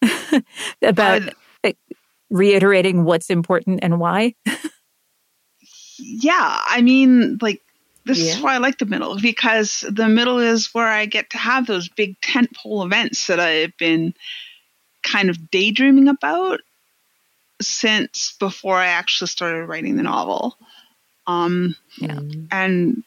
about 0.82 1.22
reiterating 2.30 3.04
what's 3.04 3.30
important 3.30 3.80
and 3.82 3.98
why. 3.98 4.34
yeah, 5.98 6.62
I 6.66 6.82
mean, 6.82 7.38
like 7.40 7.60
this 8.04 8.18
yeah. 8.18 8.32
is 8.32 8.40
why 8.40 8.54
I 8.54 8.58
like 8.58 8.78
the 8.78 8.86
middle 8.86 9.18
because 9.20 9.84
the 9.88 10.08
middle 10.08 10.38
is 10.38 10.74
where 10.74 10.88
I 10.88 11.06
get 11.06 11.30
to 11.30 11.38
have 11.38 11.66
those 11.66 11.88
big 11.88 12.20
tentpole 12.20 12.84
events 12.84 13.28
that 13.28 13.38
I've 13.38 13.76
been 13.76 14.14
kind 15.02 15.30
of 15.30 15.50
daydreaming 15.50 16.08
about 16.08 16.60
since 17.60 18.34
before 18.38 18.76
I 18.76 18.86
actually 18.86 19.28
started 19.28 19.66
writing 19.66 19.96
the 19.96 20.02
novel. 20.02 20.56
Um, 21.26 21.76
yeah. 21.98 22.20
And 22.50 23.04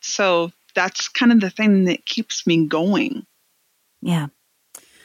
so 0.00 0.52
that's 0.74 1.08
kind 1.08 1.32
of 1.32 1.40
the 1.40 1.50
thing 1.50 1.84
that 1.84 2.04
keeps 2.04 2.46
me 2.46 2.66
going. 2.66 3.24
Yeah. 4.02 4.26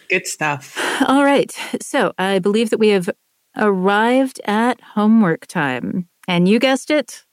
Good 0.09 0.27
stuff. 0.27 0.77
All 1.07 1.23
right. 1.23 1.51
So 1.81 2.13
I 2.17 2.39
believe 2.39 2.71
that 2.71 2.79
we 2.79 2.89
have 2.89 3.09
arrived 3.55 4.41
at 4.45 4.81
homework 4.81 5.47
time. 5.47 6.09
And 6.27 6.47
you 6.47 6.59
guessed 6.59 6.91
it. 6.91 7.23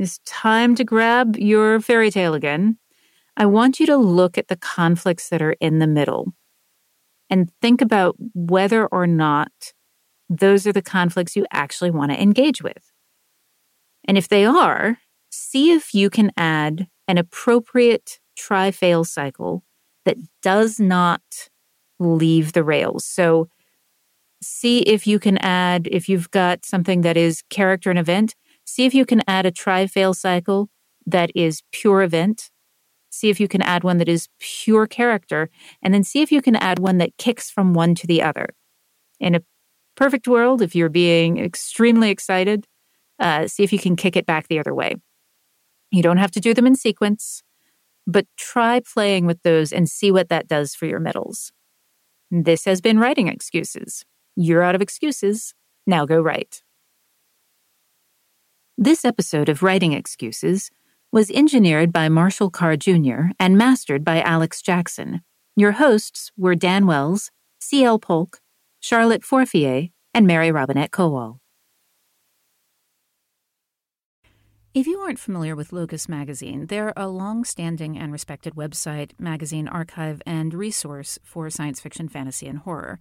It's 0.00 0.18
time 0.24 0.74
to 0.76 0.84
grab 0.84 1.36
your 1.36 1.78
fairy 1.78 2.10
tale 2.10 2.32
again. 2.32 2.78
I 3.36 3.44
want 3.44 3.78
you 3.78 3.84
to 3.84 3.98
look 3.98 4.38
at 4.38 4.48
the 4.48 4.56
conflicts 4.56 5.28
that 5.28 5.42
are 5.42 5.56
in 5.60 5.78
the 5.78 5.86
middle 5.86 6.32
and 7.28 7.52
think 7.60 7.82
about 7.82 8.16
whether 8.34 8.86
or 8.86 9.06
not 9.06 9.52
those 10.30 10.66
are 10.66 10.72
the 10.72 10.80
conflicts 10.80 11.36
you 11.36 11.44
actually 11.52 11.90
want 11.90 12.12
to 12.12 12.22
engage 12.22 12.62
with. 12.62 12.92
And 14.08 14.16
if 14.16 14.26
they 14.26 14.46
are, 14.46 14.96
see 15.30 15.72
if 15.72 15.92
you 15.92 16.08
can 16.08 16.32
add 16.34 16.88
an 17.06 17.18
appropriate 17.18 18.20
try 18.38 18.70
fail 18.70 19.04
cycle 19.04 19.64
that 20.06 20.16
does 20.40 20.80
not 20.80 21.20
leave 21.98 22.54
the 22.54 22.64
rails. 22.64 23.04
So 23.04 23.50
see 24.42 24.78
if 24.78 25.06
you 25.06 25.18
can 25.18 25.36
add, 25.38 25.88
if 25.92 26.08
you've 26.08 26.30
got 26.30 26.64
something 26.64 27.02
that 27.02 27.18
is 27.18 27.42
character 27.50 27.90
and 27.90 27.98
event, 27.98 28.34
see 28.70 28.86
if 28.86 28.94
you 28.94 29.04
can 29.04 29.20
add 29.26 29.46
a 29.46 29.50
try 29.50 29.86
fail 29.86 30.14
cycle 30.14 30.70
that 31.06 31.30
is 31.34 31.62
pure 31.72 32.02
event. 32.02 32.50
See 33.10 33.28
if 33.28 33.40
you 33.40 33.48
can 33.48 33.62
add 33.62 33.82
one 33.82 33.98
that 33.98 34.08
is 34.08 34.28
pure 34.38 34.86
character, 34.86 35.50
and 35.82 35.92
then 35.92 36.04
see 36.04 36.22
if 36.22 36.30
you 36.30 36.40
can 36.40 36.54
add 36.56 36.78
one 36.78 36.98
that 36.98 37.16
kicks 37.18 37.50
from 37.50 37.74
one 37.74 37.94
to 37.96 38.06
the 38.06 38.22
other. 38.22 38.50
In 39.18 39.34
a 39.34 39.42
perfect 39.96 40.28
world, 40.28 40.62
if 40.62 40.74
you're 40.74 40.88
being 40.88 41.38
extremely 41.38 42.10
excited, 42.10 42.66
uh, 43.18 43.48
see 43.48 43.64
if 43.64 43.72
you 43.72 43.78
can 43.78 43.96
kick 43.96 44.16
it 44.16 44.26
back 44.26 44.46
the 44.46 44.60
other 44.60 44.74
way. 44.74 44.94
You 45.90 46.02
don't 46.02 46.18
have 46.18 46.30
to 46.32 46.40
do 46.40 46.54
them 46.54 46.66
in 46.66 46.76
sequence, 46.76 47.42
but 48.06 48.26
try 48.36 48.80
playing 48.80 49.26
with 49.26 49.42
those 49.42 49.72
and 49.72 49.88
see 49.88 50.12
what 50.12 50.28
that 50.28 50.46
does 50.46 50.74
for 50.74 50.86
your 50.86 51.00
middles. 51.00 51.52
This 52.30 52.64
has 52.64 52.80
been 52.80 53.00
Writing 53.00 53.26
Excuses. 53.26 54.04
You're 54.36 54.62
out 54.62 54.76
of 54.76 54.80
excuses. 54.80 55.52
Now 55.86 56.06
go 56.06 56.20
write. 56.20 56.62
This 58.82 59.04
episode 59.04 59.50
of 59.50 59.62
Writing 59.62 59.92
Excuses 59.92 60.70
was 61.12 61.30
engineered 61.30 61.92
by 61.92 62.08
Marshall 62.08 62.48
Carr 62.48 62.78
Jr. 62.78 63.28
and 63.38 63.58
mastered 63.58 64.06
by 64.06 64.22
Alex 64.22 64.62
Jackson. 64.62 65.20
Your 65.54 65.72
hosts 65.72 66.32
were 66.34 66.54
Dan 66.54 66.86
Wells, 66.86 67.30
C.L. 67.60 67.98
Polk, 67.98 68.40
Charlotte 68.80 69.20
Forfieh, 69.20 69.90
and 70.14 70.26
Mary 70.26 70.50
Robinette 70.50 70.92
Kowal. 70.92 71.40
If 74.72 74.86
you 74.86 75.00
aren't 75.00 75.18
familiar 75.18 75.54
with 75.54 75.74
Locus 75.74 76.08
Magazine, 76.08 76.64
they're 76.68 76.94
a 76.96 77.06
long 77.06 77.44
standing 77.44 77.98
and 77.98 78.10
respected 78.10 78.54
website, 78.54 79.10
magazine 79.18 79.68
archive, 79.68 80.22
and 80.24 80.54
resource 80.54 81.18
for 81.22 81.50
science 81.50 81.80
fiction, 81.80 82.08
fantasy, 82.08 82.46
and 82.46 82.60
horror. 82.60 82.98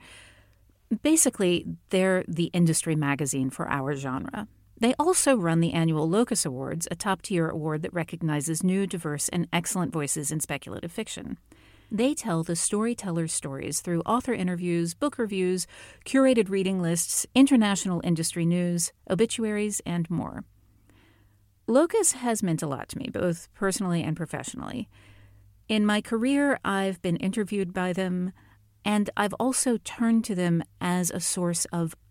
Basically, 1.04 1.66
they're 1.90 2.26
the 2.28 2.52
industry 2.52 2.98
magazine 2.98 3.50
for 3.50 3.70
our 3.70 3.96
genre. 3.96 4.50
They 4.80 4.94
also 4.98 5.36
run 5.36 5.60
the 5.60 5.74
annual 5.74 6.10
Locus 6.10 6.46
Awards, 6.46 6.88
a 6.90 6.96
top 6.96 7.22
tier 7.22 7.50
award 7.50 7.82
that 7.82 7.94
recognizes 7.94 8.64
new, 8.64 8.88
diverse, 8.88 9.28
and 9.30 9.48
excellent 9.52 9.92
voices 9.92 10.32
in 10.32 10.40
speculative 10.40 10.92
fiction. 10.92 11.38
They 11.92 12.14
tell 12.14 12.44
the 12.44 12.56
storyteller's 12.56 13.34
stories 13.34 13.82
through 13.82 14.02
author 14.02 14.34
interviews, 14.34 14.94
book 14.94 15.18
reviews, 15.18 15.68
curated 16.06 16.50
reading 16.50 16.82
lists, 16.82 17.26
international 17.36 18.00
industry 18.04 18.46
news, 18.46 18.94
obituaries, 19.10 19.82
and 19.86 20.10
more. 20.10 20.46
Locus 21.68 22.14
has 22.14 22.42
meant 22.42 22.62
a 22.62 22.68
lot 22.68 22.90
to 22.90 22.98
me, 22.98 23.10
both 23.12 23.50
personally 23.54 24.02
and 24.02 24.16
professionally. 24.16 24.88
In 25.68 25.86
my 25.86 26.00
career, 26.00 26.60
I've 26.64 27.02
been 27.02 27.18
interviewed 27.18 27.74
by 27.74 27.92
them, 27.92 28.32
and 28.86 29.10
I've 29.18 29.34
also 29.34 29.78
turned 29.78 30.24
to 30.26 30.36
them 30.36 30.64
as 30.80 31.12
a 31.12 31.20
source 31.20 31.66
of 31.66 31.96